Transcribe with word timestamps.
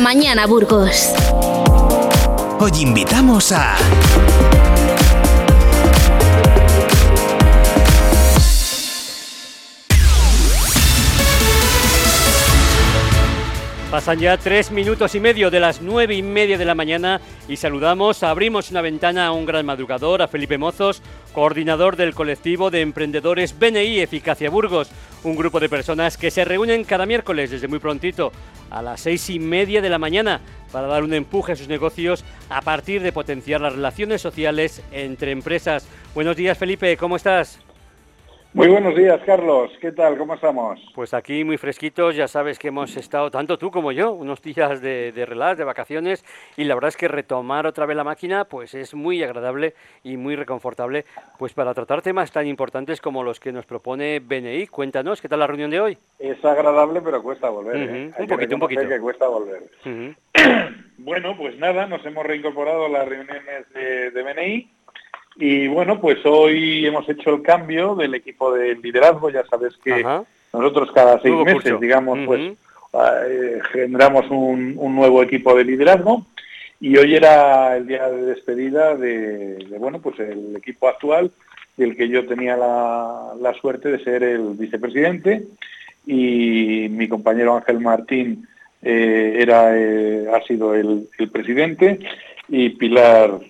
mañana, 0.00 0.46
Burgos. 0.46 1.12
Hoy 2.58 2.72
invitamos 2.80 3.52
a... 3.52 3.76
Pasan 13.90 14.20
ya 14.20 14.36
tres 14.36 14.70
minutos 14.70 15.16
y 15.16 15.20
medio 15.20 15.50
de 15.50 15.58
las 15.58 15.82
nueve 15.82 16.14
y 16.14 16.22
media 16.22 16.56
de 16.56 16.64
la 16.64 16.76
mañana 16.76 17.20
y 17.48 17.56
saludamos, 17.56 18.22
abrimos 18.22 18.70
una 18.70 18.82
ventana 18.82 19.26
a 19.26 19.32
un 19.32 19.44
gran 19.44 19.66
madrugador, 19.66 20.22
a 20.22 20.28
Felipe 20.28 20.58
Mozos, 20.58 21.02
coordinador 21.32 21.96
del 21.96 22.14
colectivo 22.14 22.70
de 22.70 22.80
emprendedores 22.80 23.58
BNI 23.58 24.00
Eficacia 24.00 24.50
Burgos, 24.50 24.90
un 25.24 25.36
grupo 25.36 25.60
de 25.60 25.68
personas 25.68 26.16
que 26.16 26.30
se 26.30 26.44
reúnen 26.44 26.84
cada 26.84 27.06
miércoles 27.06 27.50
desde 27.50 27.68
muy 27.68 27.78
prontito 27.78 28.32
a 28.70 28.82
las 28.82 29.00
seis 29.00 29.30
y 29.30 29.38
media 29.38 29.80
de 29.82 29.90
la 29.90 29.98
mañana 29.98 30.40
para 30.72 30.86
dar 30.86 31.02
un 31.02 31.14
empuje 31.14 31.52
a 31.52 31.56
sus 31.56 31.68
negocios 31.68 32.24
a 32.48 32.62
partir 32.62 33.02
de 33.02 33.12
potenciar 33.12 33.60
las 33.60 33.74
relaciones 33.74 34.20
sociales 34.22 34.82
entre 34.92 35.32
empresas. 35.32 35.86
Buenos 36.14 36.36
días 36.36 36.56
Felipe, 36.56 36.96
¿cómo 36.96 37.16
estás? 37.16 37.60
Muy 38.52 38.66
buenos 38.66 38.96
días, 38.96 39.20
Carlos. 39.24 39.70
¿Qué 39.80 39.92
tal? 39.92 40.18
¿Cómo 40.18 40.34
estamos? 40.34 40.80
Pues 40.96 41.14
aquí 41.14 41.44
muy 41.44 41.56
fresquitos, 41.56 42.16
ya 42.16 42.26
sabes 42.26 42.58
que 42.58 42.66
hemos 42.66 42.96
estado, 42.96 43.30
tanto 43.30 43.56
tú 43.58 43.70
como 43.70 43.92
yo, 43.92 44.10
unos 44.10 44.42
días 44.42 44.82
de, 44.82 45.12
de 45.12 45.24
relax, 45.24 45.56
de 45.56 45.62
vacaciones, 45.62 46.24
y 46.56 46.64
la 46.64 46.74
verdad 46.74 46.88
es 46.88 46.96
que 46.96 47.06
retomar 47.06 47.68
otra 47.68 47.86
vez 47.86 47.96
la 47.96 48.02
máquina, 48.02 48.46
pues 48.46 48.74
es 48.74 48.92
muy 48.92 49.22
agradable 49.22 49.74
y 50.02 50.16
muy 50.16 50.34
reconfortable, 50.34 51.04
pues 51.38 51.52
para 51.52 51.74
tratar 51.74 52.02
temas 52.02 52.32
tan 52.32 52.48
importantes 52.48 53.00
como 53.00 53.22
los 53.22 53.38
que 53.38 53.52
nos 53.52 53.66
propone 53.66 54.18
BNI. 54.18 54.66
Cuéntanos, 54.66 55.20
¿qué 55.20 55.28
tal 55.28 55.38
la 55.38 55.46
reunión 55.46 55.70
de 55.70 55.80
hoy? 55.80 55.98
Es 56.18 56.44
agradable, 56.44 57.00
pero 57.02 57.22
cuesta 57.22 57.50
volver. 57.50 57.76
¿eh? 57.76 58.12
Un 58.18 58.26
poquito, 58.26 58.54
un 58.56 58.60
poquito. 58.60 58.88
que 58.88 58.98
cuesta 58.98 59.28
volver. 59.28 59.62
bueno, 60.98 61.36
pues 61.36 61.56
nada, 61.56 61.86
nos 61.86 62.04
hemos 62.04 62.26
reincorporado 62.26 62.86
a 62.86 62.88
las 62.88 63.08
reuniones 63.08 63.72
de, 63.72 64.10
de 64.10 64.22
BNI 64.24 64.79
y 65.40 65.68
bueno, 65.68 65.98
pues 65.98 66.18
hoy 66.26 66.84
hemos 66.86 67.08
hecho 67.08 67.34
el 67.34 67.42
cambio 67.42 67.94
del 67.94 68.14
equipo 68.14 68.52
de 68.52 68.76
liderazgo. 68.76 69.30
Ya 69.30 69.42
sabes 69.46 69.74
que 69.82 70.04
nosotros 70.52 70.90
cada 70.92 71.18
seis 71.22 71.34
meses, 71.44 71.80
digamos, 71.80 72.18
pues 72.26 72.52
eh, 73.26 73.58
generamos 73.72 74.30
un, 74.30 74.74
nuevo 74.94 75.22
equipo 75.22 75.56
de 75.56 75.64
liderazgo. 75.64 76.26
Y 76.78 76.96
hoy 76.98 77.14
era 77.14 77.74
el 77.76 77.86
día 77.86 78.06
de 78.10 78.22
despedida 78.26 78.94
de, 78.96 79.66
bueno, 79.78 80.00
pues 80.00 80.20
el 80.20 80.54
equipo 80.56 80.88
actual 80.88 81.30
del 81.78 81.96
que 81.96 82.08
yo 82.10 82.26
tenía 82.26 82.56
la, 82.58 83.54
suerte 83.62 83.90
de 83.90 84.04
ser 84.04 84.22
el 84.22 84.54
vicepresidente 84.58 85.44
y 86.06 86.88
mi 86.90 87.08
compañero 87.08 87.56
Ángel 87.56 87.80
Martín 87.80 88.46
eh, 88.82 89.36
era 89.38 89.76
eh, 89.76 90.26
ha 90.32 90.42
sido 90.42 90.74
el, 90.74 91.08
el 91.18 91.30
presidente 91.30 92.00
y 92.48 92.70
Pilar 92.70 93.40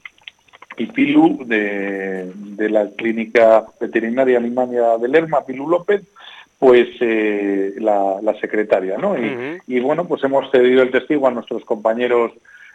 y 0.80 0.86
Pilu 0.86 1.44
de, 1.44 2.32
la 2.70 2.88
clínica 2.92 3.66
veterinaria 3.78 4.38
Alemania 4.38 4.96
de 4.96 5.08
Lerma, 5.08 5.44
Pilu 5.44 5.68
López, 5.68 6.00
pues 6.58 6.88
eh, 7.00 7.74
la, 7.78 8.34
secretaria, 8.40 8.96
¿no? 8.96 9.14
Y, 9.66 9.78
bueno, 9.80 10.06
pues 10.08 10.24
hemos 10.24 10.50
cedido 10.50 10.82
el 10.82 10.90
testigo 10.90 11.26
a 11.26 11.32
nuestros 11.32 11.66
compañeros 11.66 12.32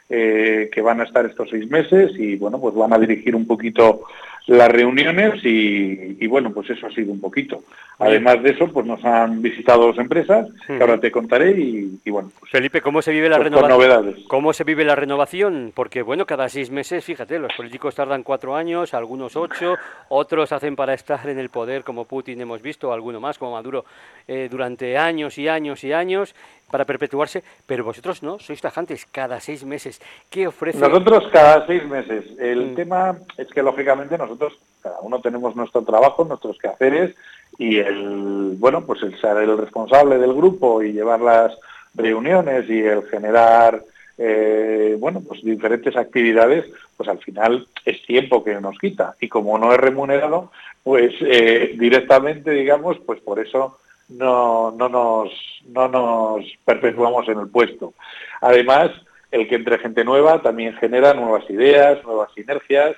eh, 0.08 0.70
que 0.72 0.81
van 0.81 1.02
a 1.02 1.06
estar 1.06 1.26
estos 1.26 1.50
seis 1.50 1.67
meses 1.67 2.11
y 2.16 2.36
bueno, 2.36 2.59
pues 2.59 2.76
van 2.76 2.94
a 2.94 3.00
dirigir 3.00 3.36
un 3.36 3.48
poquito 3.48 4.03
las 4.47 4.69
reuniones 4.69 5.43
y, 5.43 6.27
bueno, 6.27 6.51
pues 6.51 6.69
eso 6.69 6.88
ha 6.88 6.91
sido 6.91 7.11
un 7.11 7.19
poquito. 7.19 7.63
Además 7.97 8.43
de 8.43 8.52
eso, 8.52 8.67
pues 8.71 8.85
nos 8.85 9.03
han 9.05 9.41
visitado 9.41 9.87
dos 9.87 9.97
empresas, 9.97 10.47
que 10.67 10.73
ahora 10.81 10.99
te 10.99 11.11
contaré 11.11 11.52
y, 11.52 12.09
bueno. 12.09 12.29
Pues, 12.39 12.52
Felipe, 12.52 12.81
¿cómo 12.81 13.02
se 13.02 13.11
vive 13.11 13.29
la 13.29 13.37
pues 13.37 13.49
renovación? 13.49 14.15
¿Cómo 14.27 14.53
se 14.53 14.64
vive 14.64 14.83
la 14.83 14.95
renovación? 14.95 15.71
Porque 15.73 16.02
bueno, 16.02 16.25
cada 16.25 16.49
seis 16.49 16.70
meses, 16.70 17.03
fíjate, 17.05 17.39
los 17.39 17.53
políticos 17.55 17.95
tardan 17.95 18.23
cuatro 18.23 18.55
años, 18.55 18.93
algunos 18.93 19.36
ocho, 19.36 19.75
otros 20.09 20.52
hacen 20.52 20.75
para 20.75 20.93
estar 20.93 21.27
en 21.30 21.39
el 21.39 21.49
poder, 21.49 21.83
como 21.83 22.05
Putin 22.05 22.41
hemos 22.41 22.61
visto, 22.61 22.91
alguno 22.91 23.20
más, 23.20 23.37
como 23.37 23.53
Maduro, 23.53 23.86
eh, 24.27 24.47
durante 24.52 24.97
años 24.97 25.37
y 25.37 25.47
años 25.47 25.83
y 25.83 25.93
años 25.93 26.36
para 26.70 26.83
perpetuarse, 26.83 27.43
pero 27.65 27.83
vosotros 27.83 28.23
no, 28.23 28.39
sois 28.39 28.59
tajantes 28.59 29.05
cada 29.05 29.39
seis 29.39 29.64
meses. 29.64 30.02
¿Qué 30.30 30.47
ofrece? 30.47 30.80
Nosotros 30.80 31.30
cada 31.31 31.65
seis 31.67 31.86
meses. 31.86 32.25
El 32.39 32.71
mm. 32.71 32.75
tema 32.75 33.17
es 33.37 33.47
que 33.47 33.64
lógicamente 33.64 34.17
nosotros 34.17 34.34
cada 34.81 34.99
uno 35.01 35.19
tenemos 35.21 35.55
nuestro 35.55 35.83
trabajo, 35.83 36.25
nuestros 36.25 36.57
quehaceres 36.57 37.15
y 37.57 37.77
el 37.77 38.55
bueno 38.57 38.85
pues 38.85 39.01
el 39.03 39.19
ser 39.19 39.37
el 39.37 39.57
responsable 39.57 40.17
del 40.17 40.33
grupo 40.33 40.83
y 40.83 40.93
llevar 40.93 41.21
las 41.21 41.57
reuniones 41.93 42.69
y 42.69 42.81
el 42.81 43.03
generar 43.07 43.83
eh, 44.17 44.95
bueno 44.99 45.21
pues 45.21 45.43
diferentes 45.43 45.95
actividades 45.95 46.65
pues 46.97 47.09
al 47.09 47.19
final 47.19 47.67
es 47.85 48.05
tiempo 48.05 48.43
que 48.43 48.59
nos 48.59 48.77
quita 48.77 49.15
y 49.19 49.29
como 49.29 49.57
no 49.57 49.71
es 49.73 49.79
remunerado 49.79 50.52
pues 50.83 51.13
eh, 51.21 51.75
directamente 51.77 52.52
digamos 52.52 52.97
pues 53.05 53.19
por 53.21 53.39
eso 53.39 53.77
no, 54.09 54.71
no, 54.71 54.89
nos, 54.89 55.29
no 55.67 55.87
nos 55.87 56.45
perpetuamos 56.63 57.27
en 57.27 57.39
el 57.39 57.49
puesto. 57.49 57.93
Además, 58.41 58.91
el 59.31 59.47
que 59.47 59.55
entre 59.55 59.79
gente 59.79 60.03
nueva 60.03 60.41
también 60.41 60.75
genera 60.75 61.13
nuevas 61.13 61.49
ideas, 61.49 62.03
nuevas 62.03 62.29
sinergias, 62.33 62.95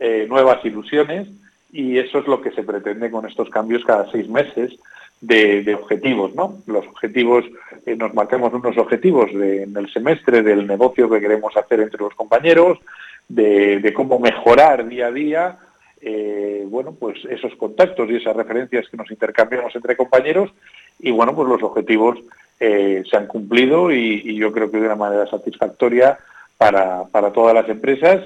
eh, 0.00 0.26
nuevas 0.28 0.64
ilusiones 0.64 1.28
y 1.72 1.98
eso 1.98 2.18
es 2.18 2.26
lo 2.26 2.40
que 2.40 2.52
se 2.52 2.62
pretende 2.62 3.10
con 3.10 3.26
estos 3.26 3.48
cambios 3.50 3.84
cada 3.84 4.10
seis 4.10 4.28
meses 4.28 4.72
de, 5.20 5.74
objetivos, 5.74 6.34
¿no? 6.34 6.58
Los 6.66 6.86
objetivos, 6.86 7.44
eh, 7.86 7.96
nos 7.96 8.12
marcamos 8.12 8.52
unos 8.52 8.76
objetivos 8.76 9.30
en 9.32 9.76
el 9.76 9.90
semestre 9.92 10.42
del 10.42 10.66
negocio 10.66 11.08
que 11.08 11.20
queremos 11.20 11.56
hacer 11.56 11.80
entre 11.80 12.00
los 12.00 12.14
compañeros, 12.14 12.78
de 13.26 13.92
cómo 13.96 14.18
mejorar 14.18 14.86
día 14.86 15.06
a 15.06 15.10
día 15.10 15.58
eh, 16.06 16.66
bueno, 16.68 16.92
pues 16.92 17.16
esos 17.30 17.54
contactos 17.54 18.10
y 18.10 18.16
esas 18.16 18.36
referencias 18.36 18.86
que 18.90 18.96
nos 18.98 19.10
intercambiamos 19.10 19.74
entre 19.74 19.96
compañeros 19.96 20.50
y 20.98 21.10
bueno, 21.10 21.34
pues 21.34 21.48
los 21.48 21.62
objetivos 21.62 22.18
se 22.58 23.16
han 23.16 23.26
cumplido 23.26 23.90
y, 23.90 24.36
yo 24.36 24.52
creo 24.52 24.70
que 24.70 24.78
de 24.78 24.86
una 24.86 24.96
manera 24.96 25.26
satisfactoria 25.26 26.18
para, 26.58 27.04
para 27.04 27.32
todas 27.32 27.54
las 27.54 27.68
empresas 27.68 28.20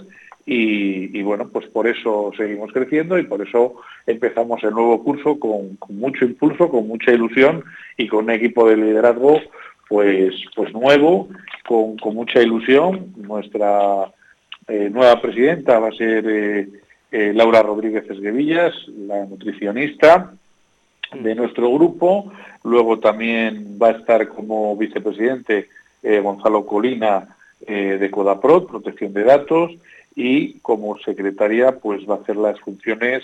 y, 0.51 1.23
bueno, 1.23 1.49
pues 1.49 1.67
por 1.67 1.87
eso 1.87 2.33
seguimos 2.35 2.73
creciendo 2.73 3.19
y 3.19 3.25
por 3.25 3.47
eso 3.47 3.75
empezamos 4.07 4.65
el 4.65 4.71
nuevo 4.71 5.05
curso 5.05 5.39
con, 5.39 5.77
mucho 5.91 6.25
impulso, 6.25 6.71
con 6.71 6.89
mucha 6.89 7.13
ilusión 7.13 7.65
y 7.99 8.09
con 8.09 8.25
un 8.25 8.31
equipo 8.31 8.67
de 8.67 8.79
liderazgo 8.79 9.43
pues, 9.91 10.35
pues 10.57 10.73
nuevo, 10.73 11.29
con, 11.67 11.97
mucha 12.15 12.41
ilusión. 12.41 13.13
Nuestra 13.17 14.11
eh, 14.69 14.89
nueva 14.91 15.21
presidenta 15.21 15.79
va 15.81 15.89
a 15.89 15.93
ser 15.93 16.25
eh, 16.27 17.33
Laura 17.35 17.63
Rodríguez 17.63 18.09
Esguevillas, 18.09 18.73
la 18.89 19.27
nutricionista 19.27 20.33
de 21.13 21.35
nuestro 21.35 21.71
grupo. 21.75 22.33
Luego 22.65 22.99
también 23.01 23.79
va 23.81 23.89
a 23.89 23.99
estar 23.99 24.29
como 24.29 24.75
vicepresidente 24.79 25.69
eh, 26.03 26.21
Gonzalo 26.21 26.65
Colina 26.65 27.37
eh, 27.67 27.99
de 27.99 28.11
Codaprod, 28.11 28.69
protección 28.69 29.13
de 29.13 29.25
datos, 29.25 29.73
y 30.15 30.59
como 30.61 30.99
secretaria 30.99 31.73
pues 31.79 32.09
va 32.09 32.17
a 32.17 32.19
hacer 32.19 32.37
las 32.37 32.59
funciones 32.61 33.23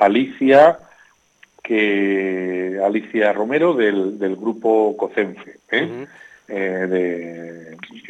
Alicia, 0.00 0.78
que 1.62 2.78
Alicia 2.84 3.32
Romero 3.32 3.74
del, 3.74 4.36
grupo 4.36 4.96
COCENFE. 4.96 5.58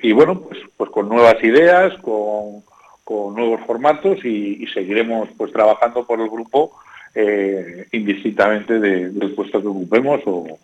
y 0.03 0.13
bueno, 0.13 0.41
pues, 0.43 0.59
pues 0.77 0.91
con 0.91 1.09
nuevas 1.09 1.43
ideas, 1.43 1.95
con 2.03 2.65
con 3.07 3.37
nuevos 3.37 3.61
formatos 3.65 4.25
y, 4.25 4.67
seguiremos 4.75 5.29
pues 5.37 5.53
trabajando 5.53 6.05
por 6.05 6.21
el 6.21 6.29
grupo 6.29 6.77
eh, 7.15 7.87
indistintamente 7.93 8.81
del 8.81 9.33
puesto 9.37 9.63
que 9.63 9.69
ocupemos 9.69 10.21
o, 10.27 10.59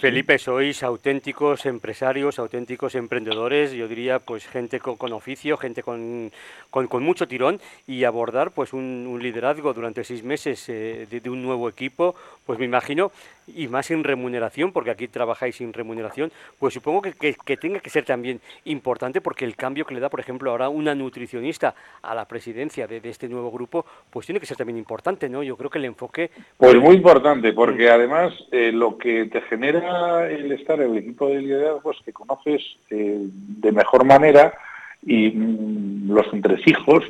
Felipe, 0.00 0.38
sois 0.38 0.80
auténticos 0.82 1.66
empresarios, 1.66 2.38
auténticos 2.38 2.94
emprendedores, 2.94 3.72
yo 3.72 3.86
diría 3.86 4.20
pues 4.20 4.48
gente 4.48 4.80
con, 4.80 5.12
oficio, 5.12 5.58
gente 5.58 5.82
con, 5.82 6.32
con, 6.70 7.02
mucho 7.02 7.28
tirón 7.28 7.60
y 7.86 8.04
abordar 8.04 8.52
pues 8.52 8.72
un, 8.72 9.18
liderazgo 9.20 9.74
durante 9.74 10.02
seis 10.02 10.24
meses 10.24 10.66
eh, 10.70 11.06
de, 11.10 11.28
un 11.28 11.42
nuevo 11.42 11.68
equipo, 11.68 12.14
pues 12.46 12.58
me 12.58 12.64
imagino, 12.64 13.12
y 13.54 13.68
más 13.68 13.86
sin 13.86 14.04
remuneración, 14.04 14.72
porque 14.72 14.90
aquí 14.90 15.08
trabajáis 15.08 15.56
sin 15.56 15.72
remuneración, 15.72 16.30
pues 16.58 16.74
supongo 16.74 17.02
que, 17.02 17.12
que, 17.12 17.56
tenga 17.56 17.80
que 17.80 17.90
ser 17.90 18.04
también 18.04 18.40
importante 18.64 19.20
porque 19.20 19.44
el 19.44 19.56
cambio 19.56 19.84
que 19.84 19.94
le 19.94 20.00
da, 20.00 20.08
por 20.08 20.20
ejemplo, 20.20 20.50
ahora 20.50 20.68
una 20.68 20.94
nutricionista 20.94 21.74
a 22.02 22.14
la 22.14 22.26
presidencia 22.26 22.86
de, 22.86 23.00
este 23.04 23.28
nuevo 23.28 23.50
grupo, 23.50 23.86
pues 24.10 24.26
tiene 24.26 24.40
que 24.40 24.46
ser 24.46 24.56
también 24.56 24.78
importante, 24.78 25.28
¿no? 25.28 25.42
Yo 25.42 25.56
creo 25.56 25.70
que 25.70 25.78
el 25.78 25.86
enfoque... 25.86 26.30
Pues 26.56 26.74
muy 26.76 26.96
importante, 26.96 27.52
porque 27.52 27.88
mm. 27.88 27.92
además 27.92 28.32
eh, 28.52 28.72
lo 28.72 28.98
que 28.98 29.26
te 29.26 29.40
genera 29.42 30.28
el 30.28 30.52
estar 30.52 30.80
en 30.80 30.92
el 30.92 30.98
equipo 30.98 31.28
de 31.28 31.40
liderazgo 31.40 31.92
es 31.92 31.98
que 32.04 32.12
conoces 32.12 32.62
eh, 32.90 33.18
de 33.20 33.72
mejor 33.72 34.04
manera 34.04 34.54
y 35.02 35.30
mm, 35.30 36.12
los 36.12 36.26
entresijos 36.32 37.04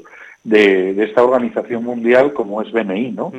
de, 0.44 1.02
esta 1.02 1.22
organización 1.22 1.84
mundial 1.84 2.32
como 2.32 2.62
es 2.62 2.72
BNI, 2.72 3.12
¿no? 3.12 3.32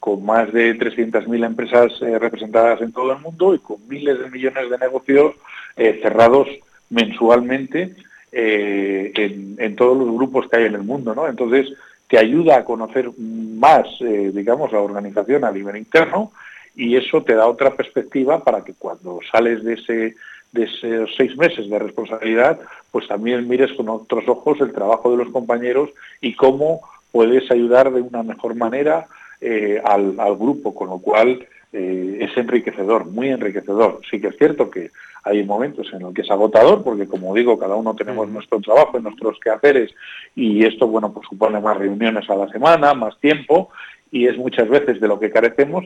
Con 0.00 0.24
más 0.24 0.52
de 0.52 0.76
300.000 0.78 1.44
empresas 1.44 1.92
eh, 2.02 2.18
representadas 2.18 2.80
en 2.80 2.92
todo 2.92 3.12
el 3.12 3.20
mundo 3.20 3.54
y 3.54 3.58
con 3.58 3.76
miles 3.88 4.18
de 4.18 4.30
millones 4.30 4.70
de 4.70 4.78
negocios 4.78 5.34
eh, 5.76 6.00
cerrados 6.02 6.48
mensualmente 6.90 7.94
eh, 8.32 9.12
en, 9.58 9.76
todos 9.76 9.96
los 9.96 10.12
grupos 10.14 10.48
que 10.48 10.56
hay 10.56 10.64
en 10.64 10.74
el 10.74 10.82
mundo, 10.82 11.14
¿no? 11.14 11.28
Entonces, 11.28 11.68
te 12.08 12.18
ayuda 12.18 12.58
a 12.58 12.64
conocer 12.64 13.10
más, 13.18 13.86
digamos, 13.98 14.70
la 14.72 14.80
organización 14.80 15.44
a 15.44 15.50
nivel 15.50 15.76
interno 15.76 16.30
y 16.76 16.94
eso 16.94 17.22
te 17.24 17.34
da 17.34 17.46
otra 17.46 17.74
perspectiva 17.74 18.44
para 18.44 18.62
que 18.62 18.74
cuando 18.74 19.18
sales 19.32 19.64
de 19.64 19.74
ese 19.74 20.14
de 20.52 20.64
esos 20.64 21.14
seis 21.16 21.36
meses 21.36 21.68
de 21.68 21.78
responsabilidad, 21.78 22.58
pues 22.90 23.06
también 23.08 23.48
mires 23.48 23.72
con 23.74 23.88
otros 23.88 24.26
ojos 24.28 24.60
el 24.60 24.72
trabajo 24.72 25.10
de 25.10 25.18
los 25.18 25.28
compañeros 25.30 25.90
y 26.20 26.34
cómo 26.34 26.80
puedes 27.12 27.50
ayudar 27.50 27.92
de 27.92 28.00
una 28.00 28.22
mejor 28.22 28.54
manera 28.54 29.06
eh, 29.40 29.80
al, 29.84 30.14
grupo, 30.36 30.74
con 30.74 30.88
lo 30.88 30.98
cual 30.98 31.46
eh, 31.72 32.18
es 32.20 32.36
enriquecedor, 32.36 33.06
muy 33.06 33.28
enriquecedor. 33.28 34.00
Sí 34.10 34.20
que 34.20 34.28
es 34.28 34.36
cierto 34.36 34.70
que 34.70 34.90
hay 35.24 35.42
momentos 35.44 35.88
en 35.92 36.00
los 36.00 36.14
que 36.14 36.22
es 36.22 36.30
agotador, 36.30 36.84
porque 36.84 37.06
como 37.06 37.34
digo, 37.34 37.58
cada 37.58 37.74
uno 37.74 37.94
tenemos 37.94 38.28
nuestro 38.28 38.60
trabajo, 38.60 39.00
nuestros 39.00 39.38
quehaceres, 39.40 39.92
y 40.36 40.64
esto, 40.64 40.86
bueno, 40.86 41.12
pues 41.12 41.26
supone 41.28 41.60
más 41.60 41.76
reuniones 41.76 42.30
a 42.30 42.36
la 42.36 42.48
semana, 42.48 42.94
más 42.94 43.18
tiempo, 43.18 43.70
y 44.12 44.26
es 44.26 44.38
muchas 44.38 44.68
veces 44.68 45.00
de 45.00 45.08
lo 45.08 45.18
que 45.18 45.30
carecemos, 45.30 45.84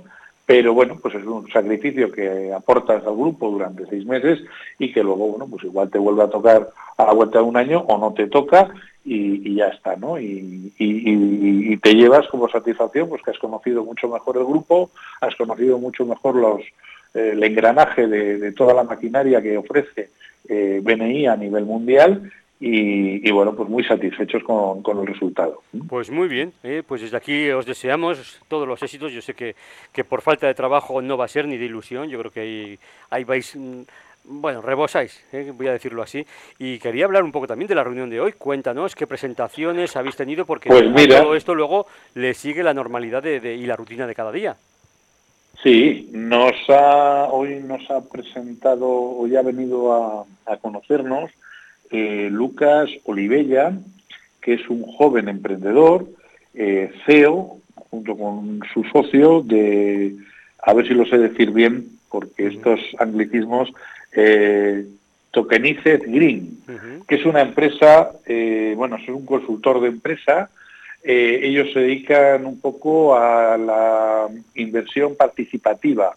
pero 0.50 0.75
bueno, 0.75 0.99
pues 1.00 1.14
es 1.14 1.25
un 1.25 1.49
sacrificio 1.52 2.11
que 2.11 2.52
aportas 2.52 3.06
al 3.06 3.14
grupo 3.14 3.49
durante 3.49 3.87
seis 3.87 4.05
meses 4.05 4.41
y 4.81 4.93
que 4.93 5.00
luego, 5.00 5.29
bueno, 5.29 5.47
pues 5.47 5.62
igual 5.62 5.88
te 5.88 5.99
vuelve 6.00 6.25
a 6.25 6.29
tocar 6.29 6.70
a 6.97 7.05
la 7.05 7.12
vuelta 7.12 7.38
de 7.38 7.44
un 7.44 7.56
año 7.56 7.79
o 7.87 7.97
no 7.99 8.12
te 8.14 8.26
toca 8.26 8.69
y, 9.05 9.55
ya 9.55 9.69
está, 9.69 9.94
¿no? 9.94 10.19
Y, 10.19 11.79
te 11.81 11.94
llevas 11.94 12.26
como 12.26 12.49
satisfacción 12.49 13.08
pues 13.08 13.23
que 13.23 13.31
has 13.31 13.38
conocido 13.38 13.85
mucho 13.85 14.08
mejor 14.08 14.38
el 14.38 14.44
grupo, 14.44 14.91
has 15.20 15.37
conocido 15.37 15.79
mucho 15.79 16.05
mejor 16.05 16.35
los, 16.35 16.62
eh, 17.14 17.31
el 17.35 17.44
engranaje 17.44 18.08
de, 18.08 18.50
toda 18.50 18.75
la 18.75 18.82
maquinaria 18.82 19.41
que 19.41 19.56
ofrece 19.56 20.11
eh, 20.49 20.81
BNI 20.82 21.29
a 21.29 21.37
nivel 21.37 21.64
mundial 21.64 22.29
y, 22.62 23.30
bueno, 23.30 23.54
pues 23.54 23.68
muy 23.70 23.82
satisfechos 23.84 24.42
con, 24.42 24.82
el 24.98 25.06
resultado. 25.06 25.62
Pues 25.88 26.10
muy 26.10 26.28
bien, 26.28 26.52
eh, 26.62 26.82
pues 26.86 27.00
desde 27.00 27.16
aquí 27.16 27.48
os 27.50 27.64
deseamos 27.64 28.38
todos 28.48 28.68
los 28.68 28.82
éxitos. 28.82 29.12
Yo 29.12 29.22
sé 29.22 29.32
que, 29.32 29.54
que, 29.92 30.04
por 30.04 30.20
falta 30.20 30.46
de 30.46 30.54
trabajo 30.54 31.00
no 31.00 31.16
va 31.16 31.24
a 31.24 31.28
ser 31.28 31.48
ni 31.48 31.56
de 31.56 31.64
ilusión, 31.64 32.10
yo 32.10 32.18
creo 32.18 32.30
que 32.30 32.40
ahí, 32.40 32.78
ahí 33.08 33.24
vais 33.24 33.56
mm, 33.56 33.82
bueno, 34.24 34.60
rebosáis, 34.60 35.24
eh, 35.32 35.52
voy 35.56 35.68
a 35.68 35.72
decirlo 35.72 36.02
así. 36.02 36.24
Y 36.58 36.78
quería 36.78 37.04
hablar 37.04 37.24
un 37.24 37.32
poco 37.32 37.46
también 37.46 37.68
de 37.68 37.74
la 37.74 37.84
reunión 37.84 38.10
de 38.10 38.20
hoy. 38.20 38.32
Cuéntanos 38.32 38.94
qué 38.94 39.06
presentaciones 39.06 39.96
habéis 39.96 40.16
tenido, 40.16 40.44
porque 40.44 40.68
pues 40.68 41.08
todo 41.08 41.34
esto 41.34 41.54
luego 41.54 41.86
le 42.14 42.34
sigue 42.34 42.62
la 42.62 42.74
normalidad 42.74 43.22
de, 43.22 43.54
y 43.54 43.66
la 43.66 43.76
rutina 43.76 44.06
de 44.06 44.14
cada 44.14 44.32
día. 44.32 44.56
Sí, 45.62 46.08
nos 46.12 46.54
ha, 46.68 47.24
hoy 47.30 47.60
nos 47.62 47.90
ha 47.90 48.00
presentado, 48.00 48.88
hoy 48.88 49.36
ha 49.36 49.42
venido 49.42 49.92
a, 49.92 50.56
conocernos 50.58 51.30
eh, 51.90 52.28
Lucas 52.31 52.88
Olivella, 53.04 53.72
que 54.40 54.54
es 54.54 54.69
un 54.69 54.82
joven 54.82 55.28
emprendedor, 55.28 56.06
eh, 56.54 56.92
CEO, 57.06 57.58
junto 57.75 58.16
con 58.16 58.60
su 58.72 58.84
socio, 58.84 59.42
de, 59.42 60.14
a 60.62 60.72
ver 60.72 60.87
si 60.87 60.94
lo 60.94 61.04
sé 61.06 61.19
decir 61.19 61.50
bien, 61.50 61.87
porque 62.08 62.46
estos 62.46 62.81
anglicismos 62.98 63.72
eh, 64.12 64.87
Green, 65.32 66.58
que 67.06 67.14
es 67.14 67.25
una 67.25 67.40
empresa, 67.42 68.10
eh, 68.26 68.75
bueno, 68.76 68.96
es 68.96 69.08
un 69.08 69.25
consultor 69.25 69.81
de 69.81 69.88
empresa. 69.88 70.50
Eh, 71.02 71.40
ellos 71.44 71.72
se 71.72 71.81
dedican 71.81 72.44
un 72.46 72.60
poco 72.60 73.16
a 73.16 73.56
la 73.56 74.28
inversión 74.54 75.14
participativa. 75.16 76.16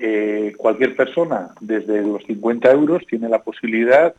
Eh, 0.00 0.54
cualquier 0.56 0.96
persona, 0.96 1.50
desde 1.60 2.02
los 2.02 2.24
50 2.24 2.70
euros, 2.70 3.06
tiene 3.06 3.28
la 3.28 3.42
posibilidad 3.42 4.14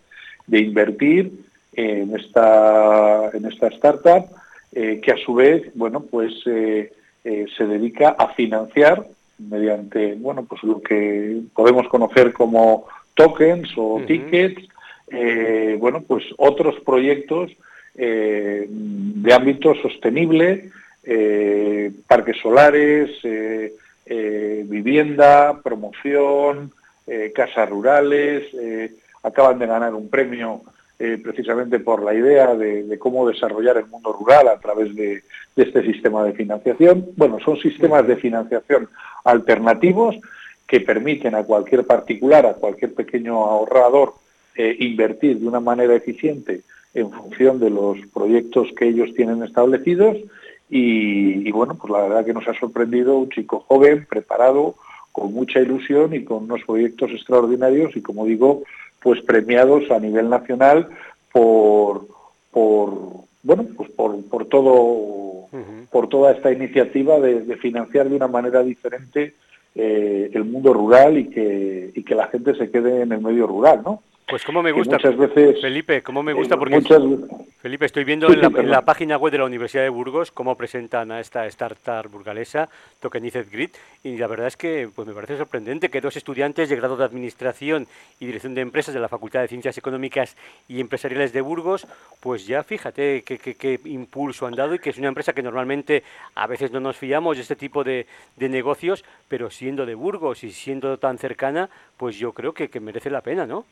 de 0.50 0.60
invertir 0.60 1.32
en 1.74 2.16
esta, 2.16 3.30
en 3.34 3.46
esta 3.46 3.68
startup, 3.68 4.26
que 4.72 5.12
a 5.12 5.18
su 5.26 5.34
vez, 5.34 5.72
bueno, 5.76 6.02
pues 6.02 6.34
se 6.44 7.66
dedica 7.66 8.10
a 8.10 8.34
financiar 8.34 9.06
mediante 9.40 10.16
bueno 10.16 10.46
pues 10.46 10.62
lo 10.64 10.82
que 10.82 11.42
podemos 11.54 11.88
conocer 11.88 12.34
como 12.34 12.86
tokens 13.16 13.70
o 13.78 14.02
tickets 14.06 14.68
eh, 15.12 15.78
bueno 15.80 16.04
pues 16.06 16.24
otros 16.38 16.76
proyectos 16.86 17.52
eh, 17.96 18.68
de 18.70 19.34
ámbito 19.34 19.74
sostenible 19.82 20.70
eh, 21.04 21.92
parques 22.08 22.38
solares 22.42 23.10
vivienda 24.06 25.60
promoción 25.64 26.72
casas 27.34 27.70
rurales 27.70 28.46
acaban 29.24 29.60
de 29.60 29.68
ganar 29.68 29.94
un 29.94 30.10
premio 30.10 30.62
precisamente 31.24 31.80
por 31.80 32.04
la 32.04 32.14
idea 32.14 32.56
de, 32.56 33.00
cómo 33.00 33.26
desarrollar 33.26 33.78
el 33.78 33.86
mundo 33.86 34.12
rural 34.12 34.50
a 34.50 34.60
través 34.60 34.94
de, 34.96 35.24
este 35.56 35.82
sistema 35.82 36.26
de 36.26 36.34
financiación. 36.34 37.06
Bueno, 37.16 37.40
son 37.40 37.58
sistemas 37.58 38.06
de 38.06 38.18
financiación 38.18 38.90
alternativos 39.24 40.18
que 40.68 40.82
permiten 40.82 41.36
a 41.36 41.44
cualquier 41.44 41.86
particular, 41.86 42.46
a 42.46 42.54
cualquier 42.54 42.94
pequeño 42.94 43.36
ahorrador, 43.36 44.14
eh, 44.56 44.76
invertir 44.80 45.40
de 45.40 45.48
una 45.48 45.60
manera 45.60 45.96
eficiente 45.96 46.62
en 46.94 47.12
función 47.12 47.60
de 47.60 47.70
los 47.70 47.98
proyectos 48.14 48.68
que 48.78 48.88
ellos 48.88 49.14
tienen 49.16 49.42
establecidos 49.44 50.18
y, 50.70 51.50
bueno, 51.52 51.76
pues 51.76 51.92
la 51.92 52.02
verdad 52.02 52.26
que 52.26 52.34
nos 52.34 52.48
ha 52.48 52.54
sorprendido 52.54 53.18
un 53.18 53.30
chico 53.30 53.66
joven, 53.68 54.06
preparado, 54.08 54.76
con 55.12 55.34
mucha 55.34 55.60
ilusión 55.60 56.14
y 56.14 56.24
con 56.24 56.44
unos 56.44 56.64
proyectos 56.64 57.10
extraordinarios 57.12 57.96
y 57.96 58.02
como 58.02 58.26
digo, 58.26 58.64
pues 59.02 59.22
premiados 59.22 59.90
a 59.92 60.00
nivel 60.00 60.30
nacional 60.30 60.90
por, 61.32 62.08
por 62.52 62.90
bueno, 63.44 63.66
pues 63.76 63.90
por, 63.92 64.24
por 64.26 64.46
todo 64.46 65.20
por 65.90 66.08
toda 66.10 66.32
esta 66.32 66.52
iniciativa 66.52 67.20
de, 67.20 67.56
financiar 67.58 68.08
de 68.08 68.16
una 68.16 68.28
manera 68.28 68.62
diferente 68.62 69.34
eh, 69.76 70.30
el 70.34 70.46
mundo 70.46 70.74
rural 70.74 71.18
y 71.18 71.30
que, 71.30 71.92
y 71.94 72.04
que 72.04 72.16
la 72.16 72.28
gente 72.28 72.56
se 72.56 72.70
quede 72.70 73.02
en 73.02 73.12
el 73.12 73.22
medio 73.22 73.48
rural, 73.48 73.82
¿no? 73.84 74.04
Pues 74.30 74.44
como 74.44 74.62
me 74.62 74.72
gusta, 74.72 74.98
Felipe, 75.00 76.04
como 76.04 76.22
me 76.22 76.34
gusta 76.34 76.56
porque 76.56 76.80
Felipe, 77.62 77.86
estoy 77.86 78.06
viendo 78.06 78.32
en, 78.32 78.70
la, 78.70 78.86
página 78.86 79.18
web 79.18 79.34
de 79.34 79.40
la 79.40 79.44
Universidad 79.44 79.84
de 79.84 79.90
Burgos 79.90 80.32
cómo 80.32 80.56
presentan 80.56 81.12
a 81.12 81.20
esta 81.20 81.46
startup 81.48 82.10
burgalesa, 82.10 82.70
Tokenized 83.02 83.52
Grid, 83.52 83.72
y 84.02 84.18
la 84.18 84.28
verdad 84.28 84.48
es 84.48 84.56
que 84.56 84.88
pues 84.94 85.06
me 85.06 85.14
parece 85.14 85.36
sorprendente 85.36 85.90
que 85.90 86.00
dos 86.00 86.16
estudiantes 86.16 86.70
de 86.70 86.76
grado 86.78 86.96
de 86.96 87.04
Administración 87.04 87.88
y 88.20 88.28
Dirección 88.28 88.54
de 88.54 88.62
Empresas 88.62 88.94
de 88.94 89.02
la 89.02 89.10
Facultad 89.10 89.42
de 89.42 89.50
Ciencias 89.50 89.78
Económicas 89.78 90.38
y 90.70 90.80
Empresariales 90.80 91.34
de 91.34 91.42
Burgos, 91.42 91.86
pues 92.22 92.48
ya 92.48 92.64
fíjate 92.64 93.24
qué, 93.24 93.80
impulso 93.86 94.46
han 94.46 94.56
dado 94.56 94.76
y 94.76 94.80
que 94.80 94.92
es 94.92 94.98
una 94.98 95.10
empresa 95.10 95.34
que 95.34 95.44
normalmente 95.44 96.04
a 96.36 96.48
veces 96.48 96.72
no 96.72 96.80
nos 96.80 96.96
fiamos 96.96 97.36
de 97.36 97.42
este 97.42 97.58
tipo 97.58 97.84
de, 97.84 98.06
negocios, 98.38 99.04
pero 99.28 99.50
siendo 99.50 99.86
de 99.86 99.96
Burgos 99.96 100.46
y 100.46 100.52
siendo 100.52 100.98
tan 100.98 101.18
cercana, 101.18 101.70
pues 101.98 102.18
yo 102.18 102.32
creo 102.32 102.54
que 102.54 102.80
merece 102.80 103.10
la 103.10 103.22
pena, 103.22 103.46
¿no? 103.46 103.66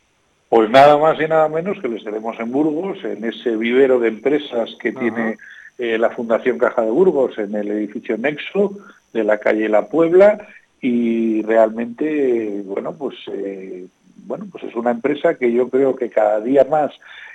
Pues 0.50 0.70
nada 0.70 0.98
más 0.98 1.20
y 1.20 1.27
nada 1.27 1.50
menos 1.50 1.77
que 1.82 1.89
les 1.89 2.04
tenemos 2.04 2.39
en 2.39 2.51
Burgos, 2.51 3.04
en 3.04 3.25
ese 3.25 3.58
vivero 3.58 4.00
de 4.00 4.08
empresas 4.08 4.70
que 4.80 4.94
tiene 4.94 5.38
eh, 5.77 5.98
la 5.98 6.12
Fundación 6.12 6.58
Caja 6.58 6.84
de 6.84 6.89
Burgos, 6.89 7.38
en 7.38 7.54
el 7.54 7.70
edificio 7.70 8.18
Nexo 8.18 8.77
de 9.12 9.25
la 9.25 9.39
calle 9.39 9.68
La 9.68 9.89
Puebla, 9.89 10.48
y 10.80 11.42
realmente, 11.42 12.62
bueno, 12.63 12.94
pues 12.94 13.16
eh, 13.27 13.88
bueno, 14.25 14.48
pues 14.50 14.63
es 14.63 14.75
una 14.75 14.92
empresa 14.92 15.36
que 15.36 15.51
yo 15.51 15.68
creo 15.70 15.98
que 15.98 16.10
cada 16.10 16.39
día 16.39 16.66
más, 16.70 16.94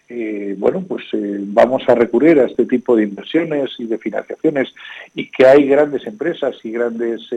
eh, 0.09 0.54
bueno, 0.59 0.83
pues 0.88 1.04
vamos 1.12 1.83
a 1.88 1.95
recurrir 1.95 2.40
a 2.40 2.47
este 2.47 2.64
tipo 2.64 2.97
de 2.97 3.04
inversiones 3.04 3.73
y 3.78 3.85
de 3.85 3.99
financiaciones 3.99 4.73
y 5.14 5.31
que 5.31 5.47
hay 5.47 5.66
grandes 5.66 6.07
empresas 6.07 6.57
y 6.64 6.71
grandes, 6.71 7.28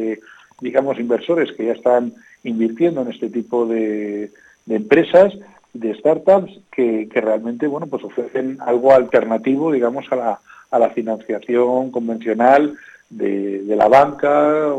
digamos, 0.62 1.00
inversores 1.00 1.52
que 1.52 1.66
ya 1.66 1.74
están 1.74 2.14
invirtiendo 2.44 3.02
en 3.02 3.12
este 3.12 3.30
tipo 3.30 3.66
de, 3.66 4.32
de 4.66 4.76
empresas 4.76 5.34
de 5.76 5.94
startups 5.96 6.60
que, 6.72 7.08
realmente 7.14 7.68
bueno 7.68 7.88
pues 7.88 8.04
ofrecen 8.04 8.58
algo 8.62 8.94
alternativo 8.94 9.72
digamos 9.72 10.06
a 10.12 10.16
la, 10.16 10.40
a 10.72 10.80
la 10.80 10.90
financiación 10.90 11.92
convencional 11.92 12.76
de, 13.10 13.64
la 13.68 13.88
banca. 13.88 14.74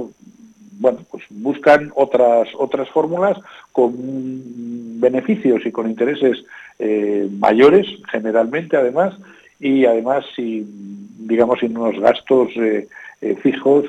Bueno 0.79 0.99
pues 1.11 1.25
buscan 1.31 1.93
otras 1.95 2.49
otras 2.59 2.89
fórmulas 2.91 3.39
con 3.73 3.93
beneficios 5.01 5.65
y 5.65 5.73
con 5.73 5.89
intereses 5.89 6.45
eh, 6.79 7.29
mayores 7.39 7.87
generalmente 8.11 8.77
además 8.77 9.15
y 9.61 9.87
además 9.87 10.25
sin 10.35 11.27
digamos 11.27 11.59
sin 11.61 11.77
unos 11.77 12.01
gastos 12.01 12.51
eh, 12.57 12.87
eh, 13.23 13.37
fijos 13.43 13.85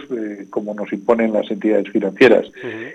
como 0.49 0.73
nos 0.73 0.91
imponen 0.93 1.33
las 1.33 1.51
entidades 1.51 1.89
financieras. 1.89 2.49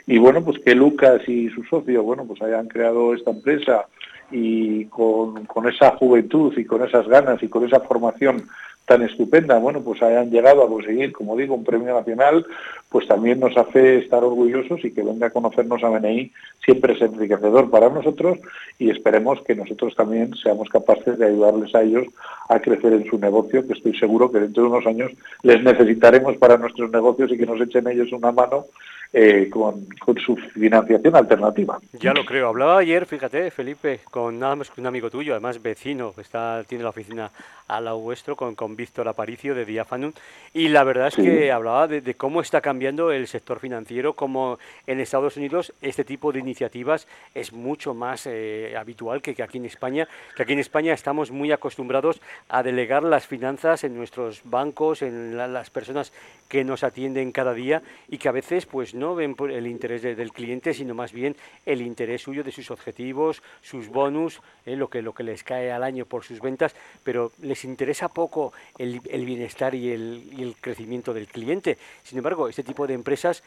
Y 0.06 0.18
bueno 0.18 0.42
pues 0.42 0.58
que 0.60 0.74
Lucas 0.74 1.20
y 1.28 1.48
su 1.50 1.62
socio 1.64 2.02
bueno 2.02 2.24
pues 2.26 2.40
hayan 2.42 2.68
creado 2.68 3.14
esta 3.14 3.30
empresa 3.30 3.86
y 4.32 4.86
con, 4.86 5.46
esa 5.68 5.90
juventud 5.92 6.56
y 6.56 6.64
con 6.64 6.82
esas 6.82 7.06
ganas 7.06 7.42
y 7.42 7.48
con 7.48 7.64
esa 7.66 7.80
formación 7.80 8.48
tan 8.84 9.02
estupenda, 9.02 9.58
bueno, 9.58 9.80
pues 9.80 10.02
hayan 10.02 10.30
llegado 10.30 10.64
a 10.64 10.68
conseguir, 10.68 11.12
como 11.12 11.36
digo, 11.36 11.54
un 11.54 11.62
premio 11.62 11.94
nacional, 11.94 12.44
pues 12.88 13.06
también 13.06 13.38
nos 13.38 13.56
hace 13.56 13.98
estar 13.98 14.24
orgullosos 14.24 14.84
y 14.84 14.92
que 14.92 15.04
venga 15.04 15.28
a 15.28 15.30
conocernos 15.30 15.84
a 15.84 15.88
BNI 15.88 16.32
siempre 16.64 16.94
es 16.94 17.00
enriquecedor 17.00 17.70
para 17.70 17.88
nosotros 17.90 18.38
y 18.78 18.90
esperemos 18.90 19.40
que 19.42 19.54
nosotros 19.54 19.94
también 19.94 20.34
seamos 20.34 20.68
capaces 20.68 21.16
de 21.16 21.26
ayudarles 21.26 21.72
a 21.76 21.82
ellos 21.82 22.06
a 22.48 22.58
crecer 22.58 22.92
en 22.92 23.08
su 23.08 23.18
negocio, 23.18 23.64
que 23.66 23.74
estoy 23.74 23.96
seguro 23.96 24.32
que 24.32 24.40
dentro 24.40 24.64
de 24.64 24.70
unos 24.70 24.86
años 24.86 25.12
les 25.42 25.62
necesitaremos 25.62 26.36
para 26.38 26.56
nuestros 26.56 26.90
negocios 26.90 27.30
y 27.30 27.38
que 27.38 27.46
nos 27.46 27.60
echen 27.60 27.86
ellos 27.86 28.10
una 28.12 28.32
mano 28.32 28.66
eh, 29.14 29.50
con, 29.50 29.86
su 30.24 30.36
financiación 30.36 31.14
alternativa. 31.14 31.78
Ya 31.92 32.14
lo 32.14 32.24
creo. 32.24 32.48
Hablaba 32.48 32.78
ayer, 32.78 33.04
fíjate, 33.04 33.50
Felipe, 33.50 34.00
con 34.10 34.38
nada 34.38 34.56
más 34.56 34.70
que 34.70 34.80
un 34.80 34.86
amigo 34.86 35.10
tuyo, 35.10 35.34
además 35.34 35.60
vecino, 35.60 36.14
que 36.14 36.22
está, 36.22 36.64
tiene 36.66 36.84
la 36.84 36.90
oficina 36.90 37.30
al 37.68 37.84
lado 37.84 37.98
vuestro, 37.98 38.36
con, 38.36 38.54
con 38.54 38.74
Víctor 38.74 39.08
Aparicio 39.08 39.54
de 39.54 39.66
Diafanum, 39.66 40.12
y 40.54 40.68
la 40.68 40.84
verdad 40.84 41.08
es 41.08 41.16
que 41.16 41.52
hablaba 41.52 41.88
de, 41.88 42.14
cómo 42.14 42.40
está 42.40 42.60
cambiando 42.60 43.12
el 43.12 43.26
sector 43.26 43.60
financiero, 43.60 44.14
cómo 44.14 44.58
en 44.86 45.00
Estados 45.00 45.36
Unidos 45.36 45.72
este 45.82 46.04
tipo 46.04 46.32
de 46.32 46.40
iniciativas 46.40 47.06
es 47.34 47.52
mucho 47.52 47.94
más 47.94 48.26
eh, 48.26 48.74
habitual 48.78 49.20
que, 49.20 49.34
que 49.34 49.42
aquí 49.42 49.58
en 49.58 49.66
España, 49.66 50.08
que 50.36 50.42
aquí 50.42 50.52
en 50.52 50.58
España 50.58 50.92
estamos 50.92 51.30
muy 51.30 51.52
acostumbrados 51.52 52.20
a 52.48 52.62
delegar 52.62 53.02
las 53.02 53.26
finanzas 53.26 53.84
en 53.84 53.96
nuestros 53.96 54.42
bancos, 54.44 55.02
en 55.02 55.36
las 55.36 55.70
personas 55.70 56.12
que 56.48 56.64
nos 56.64 56.84
atienden 56.84 57.32
cada 57.32 57.54
día 57.54 57.82
y 58.10 58.18
que 58.18 58.28
a 58.28 58.32
veces 58.32 58.66
pues 58.66 58.94
no 58.94 59.01
ven 59.14 59.34
por 59.34 59.50
el 59.50 59.66
interés 59.66 60.02
del 60.02 60.32
cliente, 60.32 60.72
sino 60.72 60.94
más 60.94 61.12
bien 61.12 61.36
el 61.66 61.82
interés 61.82 62.22
suyo 62.22 62.42
de 62.44 62.52
sus 62.52 62.70
objetivos, 62.70 63.42
sus 63.60 63.88
bonus, 63.88 64.40
eh, 64.64 64.76
lo, 64.76 64.88
que, 64.88 65.02
lo 65.02 65.12
que 65.12 65.22
les 65.22 65.42
cae 65.44 65.72
al 65.72 65.82
año 65.82 66.06
por 66.06 66.24
sus 66.24 66.40
ventas, 66.40 66.74
pero 67.04 67.32
les 67.42 67.64
interesa 67.64 68.08
poco 68.08 68.52
el, 68.78 69.00
bienestar 69.00 69.74
y 69.74 69.90
el, 69.90 70.30
y 70.32 70.42
el 70.42 70.56
crecimiento 70.56 71.12
del 71.12 71.26
cliente. 71.26 71.78
Sin 72.02 72.18
embargo, 72.18 72.48
este 72.48 72.62
tipo 72.62 72.86
de 72.86 72.94
empresas 72.94 73.42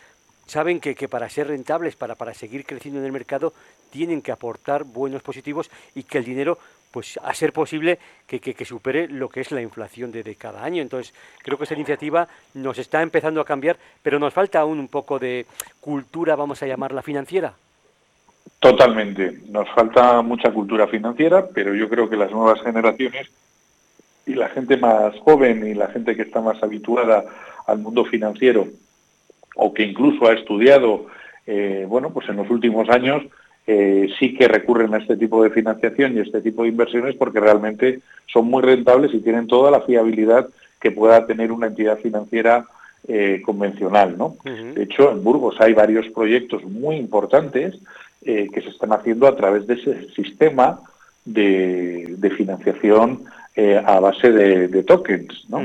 saben 0.46 0.80
que, 0.80 0.96
que, 0.96 1.08
para 1.08 1.30
ser 1.30 1.48
rentables, 1.48 1.96
para, 1.96 2.16
para 2.16 2.34
seguir 2.34 2.66
creciendo 2.66 3.00
en 3.00 3.06
el 3.06 3.12
mercado, 3.12 3.54
tienen 3.90 4.22
que 4.22 4.32
aportar 4.32 4.84
buenos 4.84 5.24
positivos 5.24 5.72
y 5.96 6.04
que 6.04 6.18
el 6.18 6.26
dinero 6.26 6.60
pues 6.96 7.20
a 7.22 7.34
ser 7.34 7.52
posible 7.52 8.00
que, 8.26 8.40
que, 8.40 8.64
supere 8.64 9.10
lo 9.10 9.28
que 9.28 9.42
es 9.42 9.52
la 9.52 9.62
inflación 9.62 10.14
de, 10.14 10.36
cada 10.36 10.64
año. 10.64 10.82
Entonces, 10.82 11.14
creo 11.44 11.58
que 11.58 11.66
esta 11.66 11.76
iniciativa 11.76 12.26
nos 12.54 12.78
está 12.78 13.02
empezando 13.02 13.42
a 13.42 13.46
cambiar, 13.46 13.76
pero 14.02 14.18
nos 14.18 14.34
falta 14.34 14.62
aún 14.62 14.80
un 14.80 14.88
poco 14.88 15.20
de 15.20 15.46
cultura, 15.82 16.38
vamos 16.38 16.64
a 16.64 16.68
llamarla 16.68 17.02
financiera. 17.02 17.54
Totalmente. 18.62 19.40
Nos 19.50 19.70
falta 19.72 20.22
mucha 20.22 20.54
cultura 20.54 20.88
financiera, 20.88 21.46
pero 21.54 21.76
yo 21.76 21.90
creo 21.90 22.10
que 22.10 22.16
las 22.16 22.32
nuevas 22.32 22.62
generaciones 22.62 23.30
y 24.26 24.36
la 24.36 24.48
gente 24.48 24.78
más 24.78 25.20
joven 25.20 25.68
y 25.68 25.74
la 25.74 25.90
gente 25.90 26.16
que 26.16 26.22
está 26.22 26.40
más 26.40 26.64
habituada 26.64 27.26
al 27.68 27.80
mundo 27.80 28.06
financiero 28.06 28.70
o 29.58 29.74
que 29.74 29.84
incluso 29.84 30.28
ha 30.28 30.34
estudiado, 30.34 31.08
eh, 31.46 31.86
bueno, 31.90 32.12
pues 32.12 32.30
en 32.30 32.38
los 32.38 32.50
últimos 32.50 32.88
años, 32.88 33.22
eh, 33.68 34.10
sí 34.20 34.36
que 34.36 34.48
recurren 34.48 34.94
a 34.94 35.00
este 35.00 35.18
tipo 35.18 35.44
de 35.44 35.50
financiación 35.50 36.16
y 36.16 36.20
este 36.20 36.40
tipo 36.42 36.62
de 36.64 36.70
inversiones 36.70 37.16
porque 37.16 37.40
realmente 37.40 38.02
son 38.28 38.46
muy 38.46 38.62
rentables 38.62 39.12
y 39.14 39.22
tienen 39.22 39.48
toda 39.48 39.72
la 39.72 39.82
fiabilidad 39.82 40.48
que 40.80 40.92
pueda 40.92 41.26
tener 41.26 41.52
una 41.52 41.68
entidad 41.68 41.98
financiera 41.98 42.68
eh, 43.08 43.42
convencional. 43.44 44.18
¿no? 44.20 44.36
De 44.44 44.84
hecho, 44.84 45.12
en 45.12 45.24
Burgos 45.24 45.56
hay 45.60 45.74
varios 45.74 46.08
proyectos 46.10 46.64
muy 46.64 46.98
importantes 46.98 47.76
eh, 48.22 48.50
que 48.54 48.62
se 48.62 48.70
están 48.70 48.94
haciendo 48.94 49.28
a 49.28 49.36
través 49.36 49.66
de 49.66 49.74
ese 49.74 50.10
sistema 50.14 50.82
de, 51.24 52.16
financiación 52.38 53.24
a 53.86 54.00
base 54.00 54.32
de, 54.32 54.84
tokens. 54.84 55.46
¿no? 55.50 55.62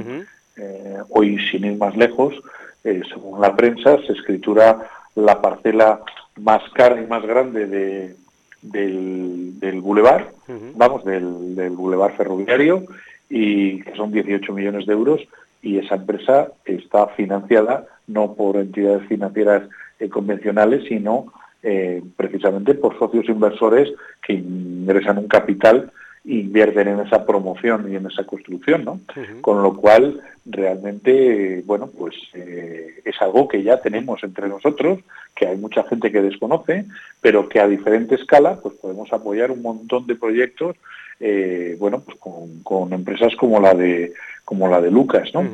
hoy, 1.11 1.39
sin 1.51 1.65
ir 1.65 1.77
más 1.77 1.97
lejos, 1.97 2.35
según 2.83 3.41
la 3.41 3.55
prensa, 3.57 3.99
se 4.07 4.13
escritura 4.13 4.89
la 5.17 5.43
parcela 5.43 6.01
más 6.43 6.63
cara 6.75 7.01
y 7.01 7.07
más 7.07 7.23
grande 7.25 7.67
de, 7.67 8.17
del, 8.63 9.59
del 9.59 9.81
bulevar, 9.81 10.33
vamos, 10.75 11.05
del, 11.05 11.55
del 11.55 11.71
bulevar 11.71 12.17
ferroviario, 12.17 12.85
y 13.29 13.83
que 13.83 13.95
son 13.95 14.11
18 14.11 14.53
millones 14.53 14.87
de 14.87 14.93
euros, 14.93 15.21
y 15.63 15.79
esa 15.79 15.97
empresa 15.97 16.49
está 16.65 17.09
financiada 17.09 17.87
no 18.07 18.35
por 18.35 18.57
entidades 18.57 19.07
financieras 19.09 19.69
eh, 19.99 20.09
convencionales, 20.09 20.85
sino 20.89 21.33
eh, 21.63 22.03
precisamente 22.17 22.75
por 22.75 22.99
socios 22.99 23.29
inversores 23.29 23.93
que 24.27 24.33
ingresan 24.33 25.19
un 25.19 25.29
capital 25.29 25.93
invierten 26.25 26.89
en 26.89 27.01
esa 27.01 27.25
promoción 27.25 27.91
y 27.91 27.97
en 27.97 28.07
esa 28.07 28.25
construcción, 28.25 28.85
¿no? 28.85 29.01
Con 29.41 29.63
lo 29.63 29.75
cual, 29.75 30.21
realmente, 30.45 31.63
bueno, 31.65 31.89
pues 31.97 32.15
eh, 32.35 33.01
es 33.05 33.21
algo 33.23 33.49
que 33.49 33.63
ya 33.63 33.81
tenemos 33.81 34.23
entre 34.23 34.49
nosotros, 34.49 35.01
que 35.35 35.47
hay 35.47 35.57
mucha 35.57 35.83
gente 35.85 36.13
que 36.13 36.21
desconoce, 36.21 36.85
pero 37.21 37.49
que 37.49 37.61
a 37.61 37.69
diferente 37.69 38.17
escala, 38.17 38.61
pues 38.61 38.75
podemos 38.75 39.11
apoyar 39.13 39.51
un 39.51 39.63
montón 39.63 40.07
de 40.07 40.17
proyectos, 40.17 40.77
eh, 41.21 41.77
bueno, 41.79 42.01
pues 42.01 42.19
con, 42.19 42.93
empresas 42.93 43.35
como 43.37 43.61
la 43.61 43.75
de 43.75 44.13
como 44.45 44.67
la 44.69 44.81
de 44.81 44.91
Lucas, 44.91 45.31
¿no? 45.33 45.45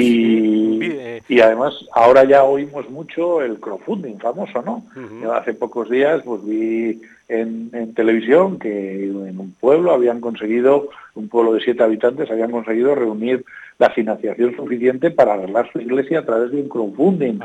y, 0.00 0.78
eh, 0.82 1.22
y, 1.28 1.40
además 1.40 1.74
ahora 1.92 2.24
ya 2.24 2.44
oímos 2.44 2.88
mucho 2.88 3.42
el 3.42 3.60
crowdfunding 3.60 4.16
famoso, 4.16 4.62
¿no? 4.62 4.86
hace 5.34 5.52
pocos 5.52 5.90
días 5.90 6.22
pues 6.24 6.42
vi 6.42 7.02
en, 7.30 7.94
televisión 7.94 8.58
que 8.58 9.04
en 9.04 9.38
un 9.38 9.52
pueblo 9.58 9.92
habían 9.92 10.20
conseguido, 10.20 10.88
un 11.14 11.28
pueblo 11.28 11.54
de 11.54 11.60
siete 11.60 11.82
habitantes, 11.82 12.30
habían 12.30 12.50
conseguido 12.50 12.94
reunir 12.94 13.44
la 13.78 13.90
financiación 13.90 14.54
suficiente 14.56 15.10
para 15.10 15.34
arreglar 15.34 15.70
su 15.72 15.80
iglesia 15.80 16.18
a 16.20 16.24
través 16.26 16.50
de 16.50 16.60
un 16.60 16.68
crowdfunding. 16.68 17.38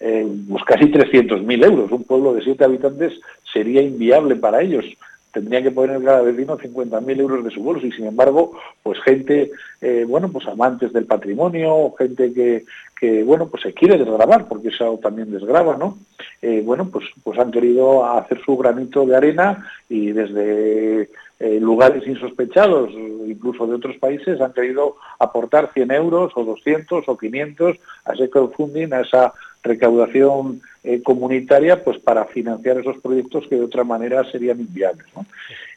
Eh, 0.00 0.26
pues 0.48 0.64
casi 0.64 0.84
300.000 0.84 1.64
euros. 1.64 1.90
Un 1.90 2.04
pueblo 2.04 2.34
de 2.34 2.42
siete 2.42 2.64
habitantes 2.64 3.20
sería 3.52 3.82
inviable 3.82 4.36
para 4.36 4.62
ellos 4.62 4.84
tendría 5.32 5.62
que 5.62 5.70
poner 5.70 6.02
cada 6.02 6.22
vecino 6.22 6.58
50.000 6.58 7.20
euros 7.20 7.44
de 7.44 7.50
su 7.50 7.62
bolso 7.62 7.86
y 7.86 7.92
sin 7.92 8.06
embargo, 8.06 8.58
pues 8.82 9.00
gente, 9.00 9.50
eh, 9.80 10.04
bueno, 10.06 10.30
pues 10.30 10.46
amantes 10.48 10.92
del 10.92 11.06
patrimonio, 11.06 11.94
gente 11.96 12.32
que, 12.32 12.64
que, 12.98 13.22
bueno, 13.22 13.48
pues 13.48 13.62
se 13.62 13.72
quiere 13.72 13.96
desgravar, 13.96 14.46
porque 14.48 14.68
eso 14.68 14.98
también 15.02 15.30
desgrava, 15.30 15.76
¿no? 15.76 15.98
Eh, 16.42 16.62
bueno, 16.64 16.88
pues, 16.90 17.06
pues 17.22 17.38
han 17.38 17.50
querido 17.50 18.04
hacer 18.04 18.40
su 18.44 18.56
granito 18.56 19.06
de 19.06 19.16
arena 19.16 19.66
y 19.88 20.12
desde 20.12 21.10
eh, 21.38 21.58
lugares 21.60 22.06
insospechados, 22.06 22.90
incluso 23.26 23.66
de 23.66 23.76
otros 23.76 23.96
países, 23.96 24.40
han 24.40 24.52
querido 24.52 24.96
aportar 25.18 25.70
100 25.72 25.90
euros 25.92 26.32
o 26.34 26.44
200 26.44 27.08
o 27.08 27.16
500 27.16 27.76
a 28.04 28.12
ese 28.12 28.28
crowdfunding, 28.28 28.92
a 28.92 29.00
esa 29.00 29.32
recaudación 29.62 30.60
eh, 30.82 31.02
comunitaria 31.02 31.84
pues 31.84 31.98
para 31.98 32.24
financiar 32.24 32.78
esos 32.78 32.98
proyectos 32.98 33.46
que 33.48 33.56
de 33.56 33.64
otra 33.64 33.84
manera 33.84 34.24
serían 34.30 34.60
inviables. 34.60 35.06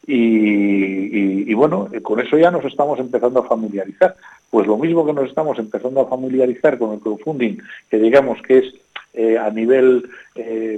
Y, 0.05 1.53
bueno, 1.53 1.89
eh, 1.93 2.01
con 2.01 2.19
eso 2.19 2.37
ya 2.37 2.51
nos 2.51 2.65
estamos 2.65 2.99
empezando 2.99 3.41
a 3.41 3.47
familiarizar. 3.47 4.15
Pues 4.49 4.67
lo 4.67 4.77
mismo 4.77 5.05
que 5.05 5.13
nos 5.13 5.27
estamos 5.27 5.59
empezando 5.59 6.01
a 6.01 6.07
familiarizar 6.07 6.77
con 6.77 6.93
el 6.93 6.99
crowdfunding, 6.99 7.57
que 7.89 7.97
digamos 7.97 8.41
que 8.41 8.59
es 8.59 8.73
eh, 9.13 9.37
a 9.37 9.49
nivel, 9.49 10.09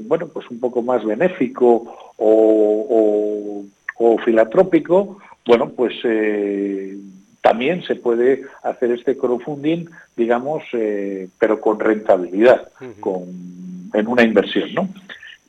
bueno, 0.03 0.27
pues 0.27 0.49
un 0.49 0.59
poco 0.59 0.81
más 0.81 1.05
benéfico 1.05 2.13
o, 2.17 3.63
o 3.97 4.17
filantrópico, 4.19 5.19
bueno, 5.45 5.69
pues 5.69 5.93
también 7.45 7.83
se 7.83 7.95
puede 7.95 8.41
hacer 8.63 8.89
este 8.89 9.15
crowdfunding, 9.15 9.85
digamos, 10.17 10.63
eh, 10.73 11.27
pero 11.37 11.61
con 11.61 11.79
rentabilidad, 11.79 12.69
con, 12.99 13.21
en 13.93 14.07
una 14.07 14.23
inversión, 14.23 14.73
¿no? 14.73 14.89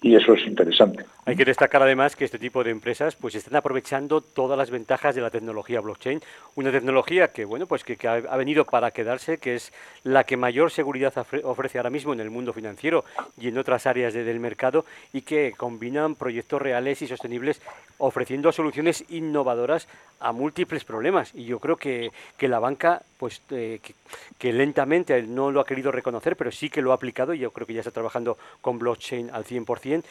Y 0.02 0.14
eso 0.14 0.34
es 0.34 0.46
interesante. 0.46 1.06
Hay 1.28 1.34
que 1.34 1.44
destacar 1.44 1.82
además 1.82 2.14
que 2.14 2.24
este 2.24 2.38
tipo 2.38 2.62
de 2.62 2.70
empresas 2.70 3.16
pues 3.16 3.34
están 3.34 3.56
aprovechando 3.56 4.20
todas 4.20 4.56
las 4.56 4.70
ventajas 4.70 5.12
de 5.16 5.20
la 5.20 5.28
tecnología 5.28 5.80
blockchain, 5.80 6.22
una 6.54 6.70
tecnología 6.70 7.32
que 7.32 7.44
bueno 7.44 7.66
pues 7.66 7.82
que, 7.82 7.98
ha, 8.06 8.36
venido 8.36 8.64
para 8.64 8.92
quedarse, 8.92 9.38
que 9.38 9.56
es 9.56 9.72
la 10.04 10.22
que 10.22 10.36
mayor 10.36 10.70
seguridad 10.70 11.12
ofrece 11.42 11.78
ahora 11.78 11.90
mismo 11.90 12.12
en 12.12 12.20
el 12.20 12.30
mundo 12.30 12.52
financiero 12.52 13.04
y 13.36 13.48
en 13.48 13.58
otras 13.58 13.86
áreas 13.88 14.14
del 14.14 14.38
mercado 14.38 14.84
y 15.12 15.22
que 15.22 15.52
combinan 15.56 16.14
proyectos 16.14 16.62
reales 16.62 17.02
y 17.02 17.08
sostenibles 17.08 17.60
ofreciendo 17.98 18.52
soluciones 18.52 19.04
innovadoras 19.08 19.88
a 20.20 20.30
múltiples 20.30 20.84
problemas. 20.84 21.34
Y 21.34 21.44
yo 21.46 21.58
creo 21.58 21.76
que, 21.76 22.12
que 22.36 22.46
la 22.46 22.60
banca 22.60 23.02
pues 23.18 23.42
eh, 23.50 23.80
que, 23.82 23.94
que, 24.38 24.52
lentamente 24.52 25.20
no 25.22 25.50
lo 25.50 25.60
ha 25.60 25.66
querido 25.66 25.90
reconocer 25.90 26.36
pero 26.36 26.52
sí 26.52 26.70
que 26.70 26.82
lo 26.82 26.92
ha 26.92 26.94
aplicado 26.94 27.34
y 27.34 27.38
yo 27.38 27.50
creo 27.50 27.66
que 27.66 27.72
ya 27.74 27.80
está 27.80 27.90
trabajando 27.90 28.38
con 28.60 28.78
blockchain 28.78 29.30
al 29.30 29.44
100% 29.44 30.04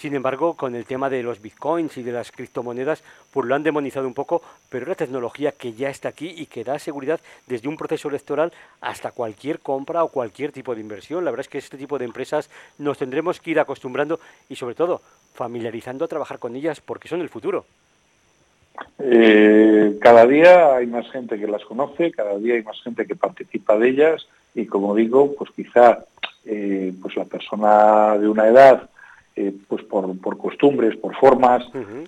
sin 0.00 0.14
embargo, 0.14 0.54
con 0.54 0.74
el 0.74 0.86
tema 0.86 1.10
de 1.10 1.22
los 1.22 1.42
bitcoins 1.42 1.98
y 1.98 2.02
de 2.02 2.12
las 2.12 2.32
criptomonedas, 2.32 3.04
pues 3.30 3.46
lo 3.46 3.54
han 3.54 3.62
demonizado 3.62 4.06
un 4.06 4.14
poco, 4.14 4.40
pero 4.70 4.84
es 4.84 4.86
una 4.88 4.94
tecnología 4.94 5.52
que 5.52 5.74
ya 5.74 5.90
está 5.90 6.08
aquí 6.08 6.32
y 6.34 6.46
que 6.46 6.64
da 6.64 6.78
seguridad 6.78 7.20
desde 7.46 7.68
un 7.68 7.76
proceso 7.76 8.08
electoral 8.08 8.50
hasta 8.80 9.10
cualquier 9.10 9.58
compra 9.58 10.02
o 10.02 10.08
cualquier 10.08 10.52
tipo 10.52 10.74
de 10.74 10.80
inversión. 10.80 11.22
La 11.22 11.30
verdad 11.30 11.44
es 11.44 11.50
que 11.50 11.58
este 11.58 11.76
tipo 11.76 11.98
de 11.98 12.06
empresas 12.06 12.48
nos 12.78 12.96
tendremos 12.96 13.40
que 13.40 13.50
ir 13.50 13.60
acostumbrando 13.60 14.20
y 14.48 14.56
sobre 14.56 14.74
todo 14.74 15.02
familiarizando 15.34 16.06
a 16.06 16.08
trabajar 16.08 16.38
con 16.38 16.56
ellas 16.56 16.80
porque 16.80 17.08
son 17.08 17.20
el 17.20 17.28
futuro. 17.28 17.66
Eh, 18.98 19.98
cada 20.00 20.26
día 20.26 20.76
hay 20.76 20.86
más 20.86 21.10
gente 21.10 21.38
que 21.38 21.46
las 21.46 21.62
conoce, 21.66 22.10
cada 22.10 22.38
día 22.38 22.54
hay 22.54 22.62
más 22.62 22.80
gente 22.82 23.06
que 23.06 23.16
participa 23.16 23.76
de 23.76 23.90
ellas 23.90 24.26
y 24.54 24.64
como 24.64 24.94
digo, 24.94 25.34
pues 25.36 25.50
quizá 25.54 26.06
eh, 26.46 26.94
pues 27.02 27.16
la 27.16 27.26
persona 27.26 28.16
de 28.16 28.28
una 28.28 28.48
edad, 28.48 28.88
eh, 29.36 29.54
pues 29.68 29.82
por, 29.84 30.18
por, 30.18 30.38
costumbres, 30.38 30.96
por 30.96 31.14
formas, 31.16 31.64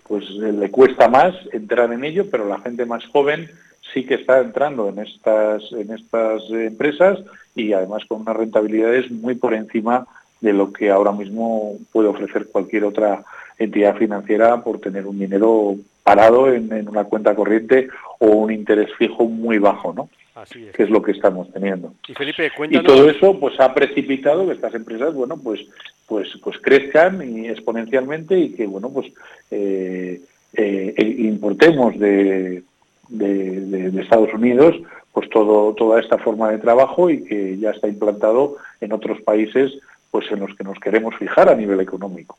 pues 0.07 0.29
le 0.31 0.71
cuesta 0.71 1.09
más 1.09 1.35
entrar 1.53 1.93
en 1.93 2.05
ello, 2.05 2.27
pero 2.31 2.49
la 2.49 2.59
gente 2.61 2.85
más 2.85 3.05
joven 3.07 3.49
sí 3.93 4.05
que 4.05 4.15
está 4.15 4.41
entrando 4.41 4.89
en 4.89 4.99
estas, 4.99 5.63
en 5.73 5.93
estas 5.93 6.43
empresas 6.51 7.19
y 7.55 7.73
además 7.73 8.05
con 8.07 8.23
unas 8.23 8.37
rentabilidades 8.37 9.11
muy 9.11 9.35
por 9.35 9.55
encima 9.55 10.07
de 10.41 10.53
lo 10.53 10.73
que 10.73 10.91
ahora 10.91 11.13
mismo 11.13 11.77
puede 11.93 12.09
ofrecer 12.09 12.49
cualquier 12.49 12.85
otra 12.85 13.25
entidad 13.59 13.97
financiera 13.97 14.63
por 14.63 14.81
tener 14.81 15.07
un 15.07 15.19
dinero 15.19 15.77
parado 16.03 16.53
en, 16.53 16.89
una 16.89 17.05
cuenta 17.05 17.35
corriente 17.35 17.89
o 18.19 18.27
un 18.27 18.53
interés 18.53 18.91
fijo 18.99 19.25
muy 19.25 19.59
bajo, 19.59 19.93
¿no? 19.93 20.09
Así 20.35 20.67
es. 20.67 20.73
que 20.75 20.85
es 20.85 20.91
lo 20.91 21.03
que 21.03 21.13
estamos 21.13 21.53
teniendo. 21.53 21.93
Y 22.09 22.15
Felipe, 22.15 22.51
Y 22.71 22.83
todo 22.83 23.11
eso 23.11 23.39
pues 23.39 23.59
ha 23.61 23.75
precipitado 23.75 24.47
que 24.47 24.55
estas 24.55 24.75
empresas, 24.75 25.13
bueno, 25.15 25.37
pues 25.37 25.61
pues 26.07 26.29
pues 26.43 26.59
crezcan 26.59 27.23
y 27.27 27.49
exponencialmente 27.49 28.39
y 28.39 28.53
que 28.53 28.67
bueno 28.67 28.91
pues 28.91 29.07
eh, 29.51 30.21
eh, 30.55 31.17
importemos 31.19 31.99
de, 31.99 32.63
de, 33.09 34.01
Estados 34.01 34.33
Unidos 34.35 34.77
pues 35.13 35.29
todo 35.31 35.75
toda 35.75 36.01
esta 36.01 36.19
forma 36.19 36.51
de 36.51 36.59
trabajo 36.59 37.09
y 37.09 37.25
que 37.25 37.57
ya 37.59 37.71
está 37.71 37.89
implantado 37.89 38.57
en 38.81 38.93
otros 38.93 39.21
países 39.23 39.73
pues 40.13 40.31
en 40.31 40.41
los 40.41 40.55
que 40.55 40.63
nos 40.63 40.79
queremos 40.79 41.17
fijar 41.17 41.49
a 41.49 41.55
nivel 41.55 41.81
económico. 41.81 42.37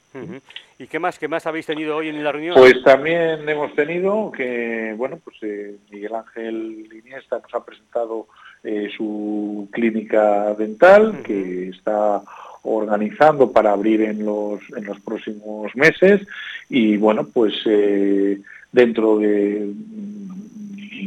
¿Y 0.77 0.85
qué 0.85 0.99
más, 0.99 1.17
qué 1.17 1.27
más 1.27 1.47
habéis 1.47 1.65
tenido 1.65 1.95
hoy 1.95 2.09
en 2.09 2.23
la 2.23 2.31
reunión? 2.31 2.53
Pues 2.55 2.83
también 2.83 3.49
hemos 3.49 3.73
tenido 3.73 4.31
que, 4.31 4.93
bueno, 4.95 5.17
pues 5.23 5.37
eh, 5.41 5.75
Miguel 5.89 6.13
Ángel 6.13 6.87
Iniesta 7.03 7.39
nos 7.39 7.51
ha 7.51 7.65
presentado 7.65 8.27
eh, 8.63 8.91
su 8.95 9.67
clínica 9.71 10.53
dental 10.53 11.23
que 11.23 11.69
está 11.69 12.21
organizando 12.61 13.51
para 13.51 13.71
abrir 13.71 14.03
en 14.03 14.23
los, 14.23 14.61
en 14.77 14.85
los 14.85 14.99
próximos 14.99 15.75
meses 15.75 16.21
y 16.69 16.97
bueno, 16.97 17.25
pues 17.25 17.55
eh, 17.65 18.39
dentro 18.71 19.17
de, 19.17 19.73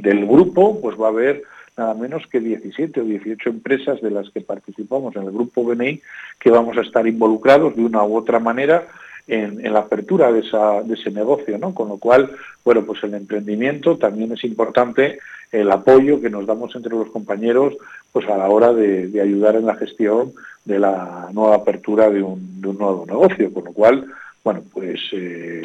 del 0.00 0.26
grupo 0.26 0.80
pues 0.80 1.00
va 1.00 1.06
a 1.06 1.11
haber 1.11 1.44
nada 1.76 1.95
menos 1.95 2.26
que 2.26 2.40
17 2.40 3.00
o 3.00 3.04
18 3.04 3.50
empresas 3.50 4.00
de 4.00 4.11
las 4.11 4.30
que 4.30 4.40
participamos 4.40 5.14
en 5.16 5.25
el 5.25 5.33
grupo 5.33 5.64
BNI 5.64 6.00
que 6.38 6.50
vamos 6.50 6.76
a 6.78 6.80
estar 6.80 7.06
involucrados 7.06 7.76
de 7.76 7.85
una 7.85 8.02
u 8.04 8.16
otra 8.16 8.38
manera 8.38 8.87
en, 9.28 9.73
la 9.73 9.80
apertura 9.80 10.33
de, 10.33 10.40
ese 10.40 11.11
negocio, 11.11 11.59
¿no? 11.59 11.75
Con 11.75 11.88
lo 11.88 11.99
cual, 11.99 12.30
bueno, 12.64 12.85
pues 12.85 13.02
el 13.02 13.14
emprendimiento 13.14 13.99
también 13.99 14.33
es 14.33 14.45
importante 14.45 15.18
el 15.52 15.71
apoyo 15.71 16.21
que 16.21 16.30
nos 16.30 16.47
damos 16.47 16.75
entre 16.75 16.92
los 16.92 17.11
compañeros 17.11 17.75
pues 18.12 18.28
a 18.28 18.37
la 18.37 18.49
hora 18.49 18.73
de, 18.73 19.21
ayudar 19.21 19.56
en 19.56 19.66
la 19.66 19.75
gestión 19.75 20.33
de 20.64 20.78
la 20.78 21.28
nueva 21.33 21.56
apertura 21.56 22.09
de 22.11 22.23
un, 22.23 22.61
nuevo 22.61 23.04
negocio, 23.06 23.52
con 23.52 23.64
lo 23.64 23.73
cual, 23.73 24.06
bueno, 24.42 24.62
pues 24.73 25.00
eh, 25.12 25.62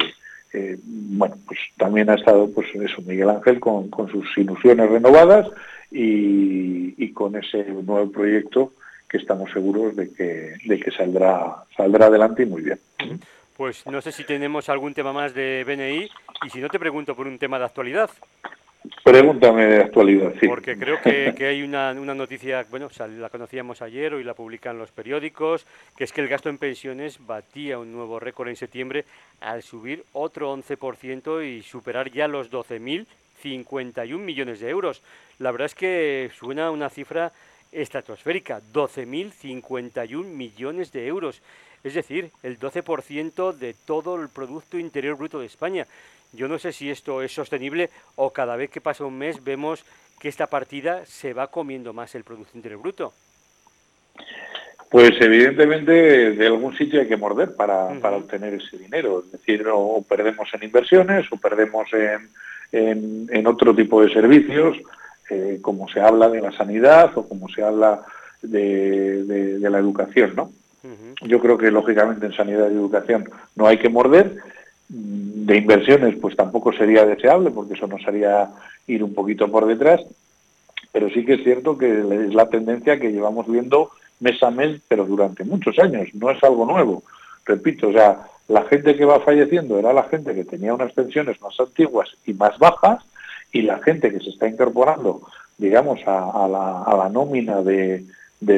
eh, 0.52 0.78
bueno, 0.84 1.36
pues 1.46 1.58
también 1.76 2.10
ha 2.10 2.14
estado 2.14 2.50
pues 2.50 2.68
eso 2.74 3.02
Miguel 3.02 3.30
Ángel 3.30 3.58
con, 3.58 3.88
con 3.88 4.08
sus 4.10 4.26
ilusiones 4.36 4.90
renovadas 4.90 5.48
y, 5.92 7.12
con 7.12 7.36
ese 7.36 7.64
nuevo 7.64 8.10
proyecto 8.10 8.72
que 9.08 9.18
estamos 9.18 9.50
seguros 9.52 9.94
de 9.94 10.12
que, 10.12 10.54
de 10.64 10.80
que 10.80 10.90
saldrá, 10.90 11.64
saldrá 11.76 12.06
adelante 12.06 12.42
y 12.42 12.46
muy 12.46 12.62
bien. 12.62 12.78
Pues 13.56 13.86
no 13.86 14.00
sé 14.00 14.12
si 14.12 14.24
tenemos 14.24 14.68
algún 14.68 14.94
tema 14.94 15.12
más 15.12 15.34
de 15.34 15.64
BNI 15.66 16.08
y 16.46 16.50
si 16.50 16.60
no 16.60 16.68
te 16.68 16.78
pregunto 16.78 17.14
por 17.14 17.26
un 17.26 17.38
tema 17.38 17.58
de 17.58 17.66
actualidad. 17.66 18.10
Pregúntame 19.04 19.66
de 19.66 19.82
actualidad, 19.82 20.32
sí. 20.40 20.48
Porque 20.48 20.76
creo 20.76 21.00
que, 21.00 21.34
que 21.36 21.46
hay 21.46 21.62
una, 21.62 21.92
una, 21.92 22.14
noticia, 22.14 22.66
bueno, 22.68 22.88
la 23.18 23.28
conocíamos 23.28 23.80
ayer, 23.80 24.14
hoy 24.14 24.24
la 24.24 24.34
publican 24.34 24.78
los 24.78 24.90
periódicos, 24.90 25.66
que 25.96 26.04
es 26.04 26.12
que 26.12 26.20
el 26.20 26.28
gasto 26.28 26.48
en 26.48 26.58
pensiones 26.58 27.24
batía 27.24 27.78
un 27.78 27.92
nuevo 27.92 28.18
récord 28.18 28.48
en 28.48 28.56
septiembre 28.56 29.04
al 29.40 29.62
subir 29.62 30.04
otro 30.12 30.56
11% 30.56 31.46
y 31.46 31.62
superar 31.62 32.10
ya 32.10 32.26
los 32.26 32.50
12.000 32.50 33.06
51 33.42 34.24
millones 34.24 34.60
de 34.60 34.70
euros. 34.70 35.02
La 35.38 35.50
verdad 35.50 35.66
es 35.66 35.74
que 35.74 36.30
suena 36.38 36.70
una 36.70 36.88
cifra 36.88 37.32
estratosférica, 37.72 38.60
12.051 38.72 40.24
millones 40.24 40.92
de 40.92 41.06
euros, 41.06 41.42
es 41.82 41.94
decir, 41.94 42.30
el 42.42 42.58
12% 42.58 43.52
de 43.52 43.74
todo 43.74 44.16
el 44.16 44.28
Producto 44.28 44.78
Interior 44.78 45.16
Bruto 45.16 45.40
de 45.40 45.46
España. 45.46 45.86
Yo 46.32 46.48
no 46.48 46.58
sé 46.58 46.72
si 46.72 46.90
esto 46.90 47.22
es 47.22 47.32
sostenible 47.32 47.90
o 48.16 48.32
cada 48.32 48.56
vez 48.56 48.70
que 48.70 48.80
pasa 48.80 49.04
un 49.04 49.18
mes 49.18 49.42
vemos 49.42 49.84
que 50.20 50.28
esta 50.28 50.46
partida 50.46 51.04
se 51.04 51.32
va 51.32 51.48
comiendo 51.48 51.92
más 51.92 52.14
el 52.14 52.24
Producto 52.24 52.56
Interior 52.56 52.80
Bruto. 52.80 53.12
Pues 54.92 55.12
evidentemente 55.22 56.32
de 56.32 56.46
algún 56.46 56.76
sitio 56.76 57.00
hay 57.00 57.08
que 57.08 57.16
morder 57.16 57.56
para, 57.56 57.98
para 57.98 58.18
obtener 58.18 58.52
ese 58.52 58.76
dinero. 58.76 59.24
Es 59.24 59.32
decir, 59.32 59.66
o 59.72 60.04
perdemos 60.06 60.46
en 60.52 60.64
inversiones 60.64 61.24
o 61.32 61.38
perdemos 61.38 61.88
en, 61.94 63.26
en, 63.30 63.46
otro 63.46 63.74
tipo 63.74 64.02
de 64.02 64.12
servicios, 64.12 64.76
eh, 65.30 65.60
como 65.62 65.88
se 65.88 65.98
habla 65.98 66.28
de 66.28 66.42
la 66.42 66.52
sanidad 66.52 67.10
o 67.14 67.26
como 67.26 67.48
se 67.48 67.62
habla 67.62 68.02
de, 68.42 69.58
la 69.62 69.78
educación, 69.78 70.34
¿no? 70.36 70.52
Yo 71.22 71.40
creo 71.40 71.56
que 71.56 71.70
lógicamente 71.70 72.26
en 72.26 72.34
sanidad 72.34 72.70
y 72.70 72.74
educación 72.74 73.30
no 73.56 73.68
hay 73.68 73.78
que 73.78 73.88
morder. 73.88 74.36
De 74.90 75.56
inversiones, 75.56 76.16
pues 76.20 76.36
tampoco 76.36 76.70
sería 76.74 77.06
deseable, 77.06 77.50
porque 77.50 77.74
eso 77.74 77.86
nos 77.86 78.06
haría 78.06 78.50
ir 78.86 79.02
un 79.02 79.14
poquito 79.14 79.50
por 79.50 79.64
detrás. 79.64 80.02
Pero 80.92 81.08
sí 81.08 81.24
que 81.24 81.34
es 81.34 81.44
cierto 81.44 81.78
que 81.78 82.00
es 82.00 82.34
la 82.34 82.50
tendencia 82.50 83.00
que 83.00 83.10
llevamos 83.10 83.50
viendo 83.50 83.90
mes 84.22 84.42
a 84.42 84.50
mes, 84.50 84.80
pero 84.88 85.04
durante 85.04 85.44
muchos 85.44 85.78
años. 85.78 86.08
No 86.14 86.30
es 86.30 86.42
algo 86.42 86.64
nuevo. 86.64 87.02
Repito, 87.44 87.88
o 87.88 87.92
sea, 87.92 88.20
la 88.48 88.64
gente 88.64 88.96
que 88.96 89.04
va 89.04 89.20
falleciendo 89.20 89.78
era 89.78 89.92
la 89.92 90.04
gente 90.04 90.34
que 90.34 90.44
tenía 90.44 90.72
unas 90.72 90.92
pensiones 90.92 91.40
más 91.40 91.58
antiguas 91.58 92.08
y 92.24 92.32
más 92.32 92.56
bajas 92.58 93.02
y 93.52 93.62
la 93.62 93.78
gente 93.80 94.10
que 94.10 94.20
se 94.20 94.30
está 94.30 94.48
incorporando, 94.48 95.22
digamos, 95.58 96.00
a, 96.06 96.48
la, 96.48 97.08
nómina 97.10 97.62
de, 97.62 98.04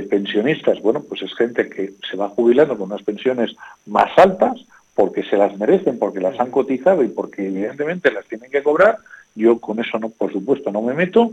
pensionistas, 0.09 0.81
bueno, 0.81 1.03
pues 1.03 1.22
es 1.22 1.35
gente 1.35 1.68
que 1.68 1.94
se 2.09 2.16
va 2.16 2.29
jubilando 2.29 2.77
con 2.77 2.90
unas 2.90 3.03
pensiones 3.03 3.55
más 3.87 4.11
altas 4.18 4.64
porque 4.94 5.24
se 5.24 5.37
las 5.37 5.57
merecen, 5.59 5.98
porque 5.98 6.20
las 6.20 6.38
han 6.38 6.50
cotizado 6.50 7.03
y 7.03 7.09
porque 7.09 7.46
evidentemente 7.46 8.12
las 8.12 8.27
tienen 8.27 8.50
que 8.50 8.62
cobrar. 8.62 8.98
Yo 9.35 9.59
con 9.59 9.81
eso 9.81 9.98
no, 9.98 10.11
por 10.11 10.33
supuesto, 10.33 10.70
no 10.70 10.83
me 10.83 10.94
meto, 10.94 11.33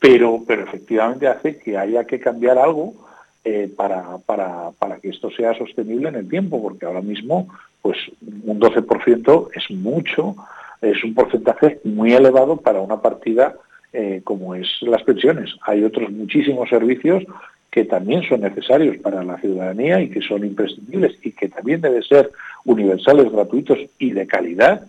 pero, 0.00 0.42
pero 0.46 0.62
efectivamente 0.64 1.28
hace 1.28 1.58
que 1.58 1.76
haya 1.76 2.04
que 2.04 2.18
cambiar 2.18 2.58
algo 2.58 3.07
eh, 3.50 3.66
para, 3.74 4.18
para, 4.18 4.72
para 4.78 4.98
que 4.98 5.08
esto 5.08 5.30
sea 5.30 5.56
sostenible 5.56 6.10
en 6.10 6.16
el 6.16 6.28
tiempo, 6.28 6.62
porque 6.62 6.84
ahora 6.84 7.00
mismo 7.00 7.48
pues 7.80 7.96
un 8.44 8.60
12% 8.60 9.48
es 9.54 9.70
mucho, 9.70 10.36
es 10.82 11.02
un 11.02 11.14
porcentaje 11.14 11.80
muy 11.82 12.12
elevado 12.12 12.58
para 12.58 12.82
una 12.82 13.00
partida 13.00 13.54
eh, 13.94 14.20
como 14.22 14.54
es 14.54 14.68
las 14.82 15.02
pensiones. 15.02 15.50
Hay 15.62 15.82
otros 15.82 16.10
muchísimos 16.10 16.68
servicios 16.68 17.24
que 17.70 17.86
también 17.86 18.22
son 18.28 18.42
necesarios 18.42 18.98
para 18.98 19.24
la 19.24 19.38
ciudadanía 19.38 19.98
y 20.02 20.10
que 20.10 20.20
son 20.20 20.44
imprescindibles 20.44 21.16
y 21.22 21.32
que 21.32 21.48
también 21.48 21.80
deben 21.80 22.02
ser 22.02 22.30
universales, 22.66 23.32
gratuitos 23.32 23.78
y 23.98 24.10
de 24.10 24.26
calidad 24.26 24.82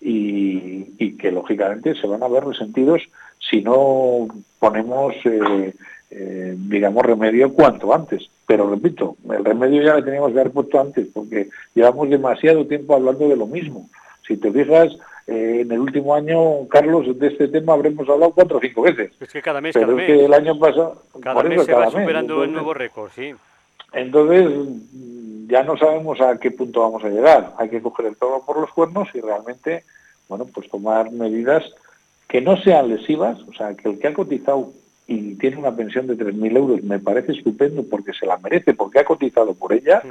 y, 0.00 1.12
que 1.18 1.30
lógicamente 1.30 1.94
se 1.94 2.06
van 2.06 2.22
a 2.22 2.28
ver 2.28 2.44
resentidos 2.44 3.02
si 3.38 3.60
no 3.60 4.28
ponemos, 4.60 5.14
eh, 5.24 5.74
eh, 6.10 6.54
digamos, 6.56 7.04
remedio 7.04 7.52
cuanto 7.52 7.92
antes. 7.94 8.28
Pero 8.46 8.68
repito, 8.70 9.16
el 9.30 9.44
remedio 9.44 9.82
ya 9.82 9.94
lo 9.94 10.04
teníamos 10.04 10.32
que 10.32 10.40
haber 10.40 10.52
puesto 10.52 10.80
antes, 10.80 11.06
porque 11.12 11.48
llevamos 11.74 12.08
demasiado 12.08 12.66
tiempo 12.66 12.94
hablando 12.94 13.28
de 13.28 13.36
lo 13.36 13.46
mismo. 13.46 13.88
Si 14.26 14.36
te 14.36 14.50
fijas, 14.50 14.96
eh, 15.26 15.60
en 15.60 15.72
el 15.72 15.80
último 15.80 16.14
año, 16.14 16.66
Carlos, 16.68 17.18
de 17.18 17.26
este 17.26 17.48
tema 17.48 17.74
habremos 17.74 18.08
hablado 18.08 18.32
cuatro 18.32 18.56
o 18.56 18.60
cinco 18.60 18.82
veces. 18.82 19.12
Es 19.20 19.30
que 19.30 19.42
cada 19.42 19.60
mes, 19.60 19.74
Pero 19.74 19.98
es 19.98 20.06
que 20.06 20.24
el 20.24 20.32
año 20.32 20.58
pasado... 20.58 21.02
Cada 21.20 21.42
mes 21.42 21.64
se 21.64 21.72
va 21.72 21.90
superando 21.90 22.42
el 22.42 22.52
nuevo 22.52 22.72
récord, 22.72 23.10
sí. 23.14 23.34
Entonces, 23.92 24.50
ya 25.48 25.62
no 25.62 25.76
sabemos 25.76 26.20
a 26.20 26.38
qué 26.38 26.50
punto 26.50 26.80
vamos 26.80 27.04
a 27.04 27.08
llegar. 27.08 27.54
Hay 27.58 27.68
que 27.68 27.82
coger 27.82 28.06
el 28.06 28.16
toro 28.16 28.42
por 28.46 28.58
los 28.58 28.70
cuernos 28.72 29.08
y 29.14 29.20
realmente, 29.20 29.84
bueno, 30.28 30.46
pues 30.46 30.70
tomar 30.70 31.10
medidas 31.10 31.64
que 32.28 32.40
no 32.40 32.56
sean 32.58 32.88
lesivas, 32.88 33.38
o 33.48 33.52
sea, 33.54 33.74
que 33.74 33.88
el 33.88 33.98
que 33.98 34.08
ha 34.08 34.14
cotizado 34.14 34.72
y 35.10 35.36
tiene 35.36 35.56
una 35.56 35.74
pensión 35.74 36.06
de 36.06 36.18
3.000 36.18 36.56
euros, 36.58 36.82
me 36.84 36.98
parece 36.98 37.32
estupendo 37.32 37.82
porque 37.82 38.12
se 38.12 38.26
la 38.26 38.36
merece, 38.36 38.74
porque 38.74 38.98
ha 38.98 39.04
cotizado 39.04 39.54
por 39.54 39.72
ella 39.72 40.02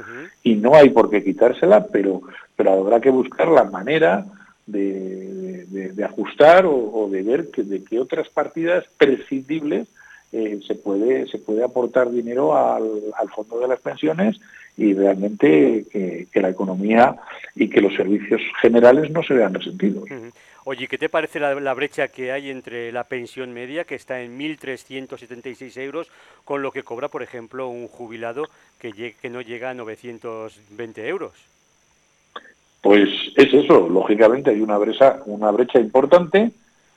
y 0.42 0.56
no 0.56 0.74
hay 0.74 0.90
por 0.90 1.08
qué 1.08 1.22
quitársela, 1.22 1.86
pero, 1.86 2.22
pero 2.56 2.72
habrá 2.72 3.00
que 3.00 3.10
buscar 3.10 3.46
la 3.46 3.62
manera 3.62 4.26
de, 4.66 5.94
ajustar 6.04 6.66
o, 6.66 7.08
de 7.10 7.22
ver 7.22 7.50
que, 7.52 7.62
de 7.62 7.84
qué 7.84 8.00
otras 8.00 8.28
partidas 8.28 8.84
prescindibles 8.98 9.86
eh, 10.32 10.60
se 10.66 10.74
puede 10.74 11.26
se 11.28 11.38
puede 11.38 11.64
aportar 11.64 12.10
dinero 12.10 12.56
al, 12.56 13.02
fondo 13.34 13.60
de 13.60 13.68
las 13.68 13.80
pensiones 13.80 14.38
y 14.76 14.92
realmente 14.92 15.86
que, 15.90 16.28
la 16.40 16.50
economía 16.50 17.16
y 17.54 17.68
que 17.68 17.80
los 17.80 17.94
servicios 17.94 18.40
generales 18.60 19.10
no 19.10 19.22
se 19.22 19.34
vean 19.34 19.54
resentidos. 19.54 20.04
Oye, 20.64 20.86
¿qué 20.86 20.98
te 20.98 21.08
parece 21.08 21.40
la, 21.40 21.74
brecha 21.74 22.08
que 22.08 22.30
hay 22.30 22.50
entre 22.50 22.92
la 22.92 23.04
pensión 23.04 23.54
media, 23.54 23.84
que 23.84 23.94
está 23.94 24.20
en 24.20 24.38
1.376 24.38 25.80
euros, 25.80 26.10
con 26.44 26.60
lo 26.60 26.72
que 26.72 26.82
cobra, 26.82 27.08
por 27.08 27.22
ejemplo, 27.22 27.68
un 27.68 27.88
jubilado 27.88 28.44
que, 28.78 29.14
que 29.14 29.30
no 29.30 29.40
llega 29.40 29.70
a 29.70 29.74
920 29.74 31.08
euros? 31.08 31.32
Pues 32.82 33.08
es 33.36 33.54
eso, 33.54 33.88
lógicamente 33.88 34.50
hay 34.50 34.60
una 34.60 34.76
brecha, 34.76 35.22
una 35.24 35.50
brecha 35.50 35.80
importante, 35.80 36.50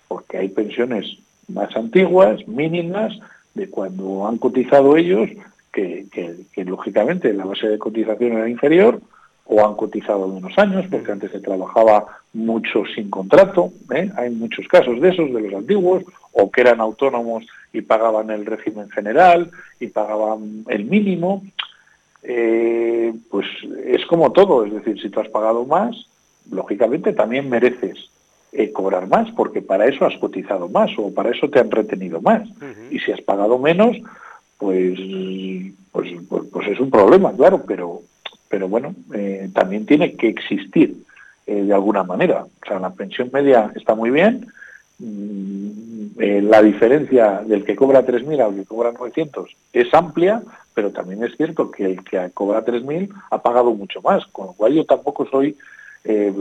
porque 0.10 0.38
hay 0.38 0.50
pensiones 0.50 1.18
más 1.48 1.76
antiguas, 1.76 2.48
mínimas, 2.48 3.14
de 3.54 3.70
cuando 3.70 4.28
han 4.28 4.38
cotizado 4.38 4.98
ellos, 4.98 5.30
que, 5.72 6.06
que, 6.12 6.66
lógicamente 6.66 7.34
la 7.34 7.46
base 7.46 7.68
de 7.68 7.80
cotización 7.80 8.34
era 8.34 8.50
inferior, 8.50 9.02
o 9.46 9.66
han 9.66 9.76
cotizado 9.76 10.28
menos 10.28 10.58
años, 10.58 10.86
porque 10.90 11.12
antes 11.12 11.32
se 11.32 11.40
trabajaba 11.40 12.06
mucho 12.34 12.84
sin 12.96 13.10
contrato, 13.10 13.72
¿eh? 13.94 14.10
hay 14.16 14.30
muchos 14.30 14.68
casos 14.68 15.02
de 15.02 15.10
esos, 15.10 15.34
de 15.34 15.42
los 15.42 15.54
antiguos, 15.54 16.04
o 16.32 16.50
que 16.50 16.62
eran 16.62 16.80
autónomos 16.80 17.46
y 17.74 17.82
pagaban 17.82 18.30
el 18.30 18.46
régimen 18.46 18.90
general 18.90 19.52
y 19.80 19.88
pagaban 19.88 20.64
el 20.70 20.86
mínimo. 20.86 21.44
Eh, 22.24 23.14
pues 23.30 23.48
es 23.86 24.06
como 24.06 24.32
todo, 24.32 24.66
es 24.66 24.74
decir, 24.74 25.02
si 25.02 25.10
tú 25.10 25.20
has 25.20 25.30
pagado 25.30 25.66
más, 25.66 26.08
lógicamente 26.50 27.14
también 27.14 27.50
mereces 27.50 28.10
eh, 28.54 28.74
cobrar 28.74 29.08
más, 29.08 29.32
porque 29.32 29.62
para 29.62 29.86
eso 29.86 30.06
has 30.06 30.18
cotizado 30.18 30.68
más 30.68 30.92
o 30.98 31.14
para 31.14 31.30
eso 31.30 31.50
te 31.50 31.60
han 31.60 31.72
retenido 31.72 32.20
más. 32.20 32.50
Y 32.90 33.00
si 33.00 33.14
has 33.14 33.22
pagado 33.22 33.58
menos, 33.58 33.96
pues, 34.58 35.00
pues, 35.94 36.12
pues, 36.28 36.44
pues, 36.52 36.68
es 36.68 36.80
un 36.82 36.92
problema, 36.92 37.32
claro, 37.32 37.64
pero, 37.66 38.02
pero 38.50 38.68
bueno, 38.68 38.94
eh, 39.14 39.50
también 39.54 39.86
tiene 39.86 40.18
que 40.18 40.28
existir 40.28 40.98
eh, 41.48 41.64
de 41.64 41.74
alguna 41.74 42.04
manera. 42.04 42.44
O 42.44 42.68
sea, 42.68 42.78
la 42.80 42.90
pensión 42.90 43.30
media 43.32 43.72
está 43.74 43.96
muy 43.96 44.10
bien, 44.10 44.48
mm, 45.00 46.20
la 46.50 46.62
diferencia 46.62 47.42
del 47.46 47.64
que 47.64 47.78
cobra 47.78 48.06
3.000 48.06 48.42
al 48.42 48.56
que 48.56 48.66
cobra 48.66 48.92
900 48.92 49.50
es 49.72 49.94
amplia, 49.94 50.44
pero 50.74 50.92
también 50.92 51.24
es 51.24 51.38
cierto 51.38 51.72
que 51.72 51.86
el 51.86 52.04
que 52.04 52.30
cobra 52.34 52.66
3.000 52.66 53.10
ha 53.30 53.42
pagado 53.42 53.74
mucho 53.74 54.02
más, 54.02 54.26
con 54.28 54.48
lo 54.48 54.54
cual 54.54 54.74
yo 54.74 54.86
tampoco 54.86 55.26
soy 55.26 55.56
eh, 56.04 56.34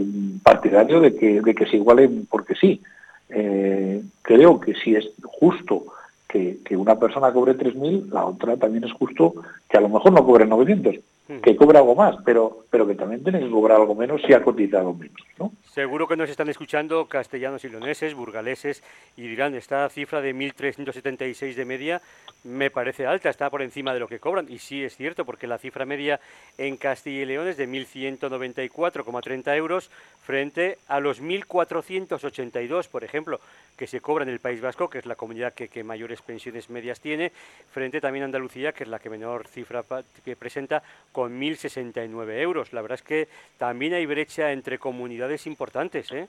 partidario 0.43 1.01
de 1.01 1.15
que, 1.15 1.41
de 1.41 1.55
que 1.55 1.67
se 1.67 1.77
igualen 1.77 2.27
porque 2.31 2.55
sí. 2.55 2.81
Eh, 3.29 4.03
creo 4.23 4.59
que 4.61 4.75
si 4.75 4.97
es 4.97 5.09
justo 5.23 5.85
que, 6.29 6.59
que 6.65 6.77
una 6.77 6.99
persona 6.99 7.33
cobre 7.33 7.57
3.000, 7.57 8.11
la 8.11 8.25
otra 8.25 8.57
también 8.57 8.85
es 8.85 8.93
justo 8.93 9.35
que 9.69 9.77
a 9.77 9.81
lo 9.81 9.89
mejor 9.89 10.13
no 10.13 10.25
cobre 10.25 10.47
900 10.47 10.97
que 11.43 11.55
cobra 11.55 11.79
algo 11.79 11.95
más, 11.95 12.17
pero, 12.25 12.65
pero 12.71 12.87
que 12.87 12.95
también 12.95 13.23
tiene 13.23 13.39
que 13.41 13.51
cobrar 13.51 13.81
algo 13.81 13.95
menos 13.95 14.21
si 14.27 14.33
ha 14.33 14.43
cotizado 14.43 14.93
menos. 14.93 15.17
¿no? 15.39 15.53
Seguro 15.73 16.09
que 16.09 16.17
nos 16.17 16.29
están 16.29 16.49
escuchando 16.49 17.07
castellanos 17.07 17.65
y 17.65 17.69
leoneses, 17.69 18.15
burgaleses, 18.15 18.83
y 19.17 19.29
dirán, 19.29 19.55
esta 19.55 19.89
cifra 19.89 20.21
de 20.21 20.35
1.376 20.35 21.55
de 21.55 21.65
media 21.65 22.03
me 22.43 22.71
parece 22.71 23.07
alta, 23.07 23.31
está 23.31 23.49
por 23.51 23.63
encima 23.63 23.95
de 23.95 24.01
lo 24.01 24.09
que 24.09 24.19
cobran. 24.19 24.47
Y 24.51 24.59
sí 24.59 24.83
es 24.83 24.97
cierto, 24.97 25.25
porque 25.25 25.47
la 25.47 25.59
cifra 25.59 25.85
media 25.85 26.19
en 26.59 26.77
Castilla 26.77 27.23
y 27.23 27.27
León 27.27 27.47
es 27.47 27.57
de 27.57 27.69
1.194,30 27.69 29.57
euros 29.57 29.91
frente 30.23 30.79
a 30.89 30.99
los 30.99 31.23
1.482, 31.23 32.89
por 32.89 33.05
ejemplo, 33.05 33.41
que 33.77 33.87
se 33.87 34.01
cobra 34.01 34.25
en 34.25 34.31
el 34.31 34.41
País 34.41 34.61
Vasco, 34.61 34.91
que 34.91 34.99
es 34.99 35.07
la 35.07 35.15
comunidad 35.15 35.55
que, 35.55 35.69
que 35.69 35.85
mayores 35.85 36.23
pensiones 36.23 36.71
medias 36.71 37.01
tiene, 37.01 37.31
frente 37.71 38.01
también 38.01 38.23
a 38.23 38.27
Andalucía, 38.27 38.73
que 38.73 38.85
es 38.85 38.89
la 38.89 38.99
que 38.99 39.11
menor 39.11 39.47
cifra 39.47 39.85
que 40.25 40.37
presenta, 40.37 40.83
con 41.13 41.20
1.069 41.29 42.41
euros. 42.41 42.73
La 42.73 42.83
verdad 42.83 42.99
es 42.99 43.03
que 43.03 43.29
también 43.59 43.95
hay 43.95 44.07
brecha 44.07 44.53
entre 44.53 44.79
comunidades 44.79 45.47
importantes, 45.47 46.11
¿eh? 46.13 46.29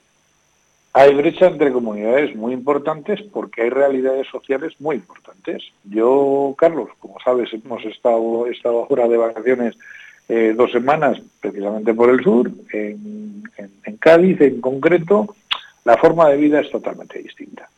Hay 0.93 1.13
brecha 1.13 1.47
entre 1.47 1.71
comunidades 1.71 2.36
muy 2.36 2.54
importantes 2.54 3.21
porque 3.32 3.62
hay 3.62 3.69
realidades 3.69 4.27
sociales 4.27 4.73
muy 4.80 4.97
importantes. 4.97 5.63
Yo, 5.86 6.54
Carlos, 6.58 6.89
como 6.99 7.15
sabes, 7.23 7.49
hemos 7.54 7.86
estado, 7.86 8.47
estado 8.47 8.88
ahora 8.89 9.08
de 9.08 9.15
vacaciones 9.15 9.77
eh, 10.27 10.54
dos 10.56 10.71
semanas, 10.71 11.21
precisamente 11.39 11.93
por 11.93 12.10
el 12.10 12.21
sur, 12.23 12.51
en, 12.73 13.43
Cádiz 13.99 14.41
en 14.41 14.60
concreto, 14.60 15.36
la 15.86 15.95
forma 15.95 16.27
de 16.30 16.38
vida 16.38 16.60
es 16.60 16.71
totalmente 16.71 17.19
distinta. 17.19 17.69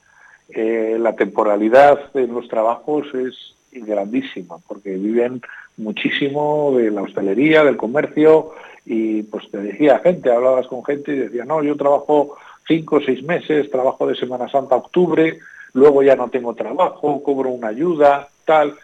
Eh, 0.49 0.97
la 0.99 1.15
temporalidad 1.15 1.99
en 2.13 2.33
los 2.33 2.47
trabajos 2.47 3.07
es 3.13 3.55
grandísima, 3.81 4.57
porque 4.67 4.91
viven 4.91 5.41
muchísimo 5.77 6.73
de 6.77 6.91
la 6.91 7.01
hostelería, 7.01 7.63
del 7.63 7.77
comercio, 7.77 8.51
y 8.85 9.23
pues 9.23 9.49
te 9.49 9.57
decía 9.57 9.99
gente, 9.99 10.31
hablabas 10.31 10.67
con 10.67 10.83
gente 10.83 11.13
y 11.13 11.19
decía, 11.19 11.45
no, 11.45 11.63
yo 11.63 11.75
trabajo 11.75 12.35
cinco 12.67 12.97
o 12.97 13.01
seis 13.01 13.23
meses, 13.23 13.69
trabajo 13.71 14.07
de 14.07 14.15
Semana 14.15 14.49
Santa 14.49 14.75
a 14.75 14.79
octubre, 14.79 15.39
luego 15.73 16.03
ya 16.03 16.15
no 16.15 16.29
tengo 16.29 16.53
trabajo, 16.53 17.23
cobro 17.23 17.49
una 17.49 17.69
ayuda, 17.69 18.29
tal. 18.45 18.75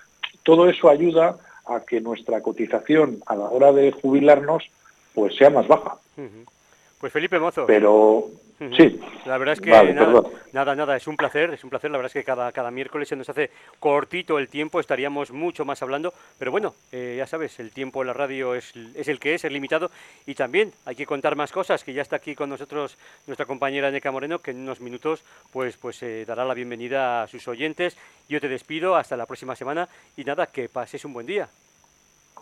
Todo 0.43 0.69
eso 0.69 0.89
ayuda 0.89 1.37
a 1.65 1.81
que 1.81 2.01
nuestra 2.01 2.41
cotización 2.41 3.19
a 3.25 3.35
la 3.35 3.45
hora 3.45 3.71
de 3.71 3.91
jubilarnos 3.91 4.63
pues 5.13 5.35
sea 5.35 5.49
más 5.49 5.67
baja. 5.67 5.97
Pues 6.99 7.13
Felipe 7.13 7.39
Mozo. 7.39 7.65
Pero 7.65 8.25
Sí. 8.75 8.99
La 9.25 9.37
verdad 9.37 9.53
es 9.53 9.61
que 9.61 9.71
nada, 10.51 10.75
nada, 10.75 10.95
es 10.97 11.07
un 11.07 11.15
placer, 11.15 11.53
es 11.53 11.63
un 11.63 11.69
placer. 11.69 11.89
La 11.91 11.97
verdad 11.97 12.09
es 12.09 12.13
que 12.13 12.25
cada, 12.25 12.51
cada 12.51 12.71
miércoles 12.71 13.07
se 13.07 13.15
nos 13.15 13.29
hace 13.29 13.51
cortito 13.79 14.37
el 14.37 14.49
tiempo, 14.49 14.79
estaríamos 14.79 15.31
mucho 15.31 15.63
más 15.63 15.81
hablando, 15.81 16.13
pero 16.37 16.51
bueno, 16.51 16.73
eh, 16.91 17.15
ya 17.17 17.25
sabes, 17.25 17.59
el 17.59 17.71
tiempo 17.71 18.01
en 18.01 18.07
la 18.07 18.13
radio 18.13 18.55
es, 18.55 18.73
es 18.95 19.07
el 19.07 19.19
que 19.19 19.35
es, 19.35 19.45
es 19.45 19.51
limitado 19.51 19.91
y 20.25 20.35
también 20.35 20.73
hay 20.85 20.95
que 20.95 21.05
contar 21.05 21.35
más 21.35 21.51
cosas, 21.51 21.83
que 21.83 21.93
ya 21.93 22.01
está 22.01 22.17
aquí 22.17 22.35
con 22.35 22.49
nosotros 22.49 22.97
nuestra 23.27 23.45
compañera 23.45 23.91
Neca 23.91 24.11
Moreno, 24.11 24.39
que 24.39 24.51
en 24.51 24.59
unos 24.59 24.81
minutos 24.81 25.23
pues, 25.51 25.77
pues 25.77 26.03
eh, 26.03 26.25
dará 26.27 26.43
la 26.43 26.53
bienvenida 26.53 27.23
a 27.23 27.27
sus 27.27 27.47
oyentes. 27.47 27.97
Yo 28.27 28.41
te 28.41 28.49
despido, 28.49 28.95
hasta 28.95 29.15
la 29.15 29.25
próxima 29.25 29.55
semana 29.55 29.87
y 30.17 30.23
nada, 30.23 30.47
que 30.47 30.67
pases 30.67 31.05
un 31.05 31.13
buen 31.13 31.25
día. 31.25 31.47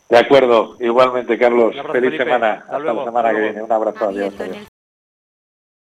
De 0.09 0.17
acuerdo, 0.17 0.77
igualmente 0.79 1.37
Carlos, 1.37 1.75
feliz 1.91 2.17
semana, 2.17 2.65
hasta, 2.69 2.79
la 2.79 3.03
semana 3.03 3.31
que 3.31 3.41
viene, 3.41 3.61
un 3.61 3.71
abrazo, 3.71 4.05
adiós. 4.05 4.33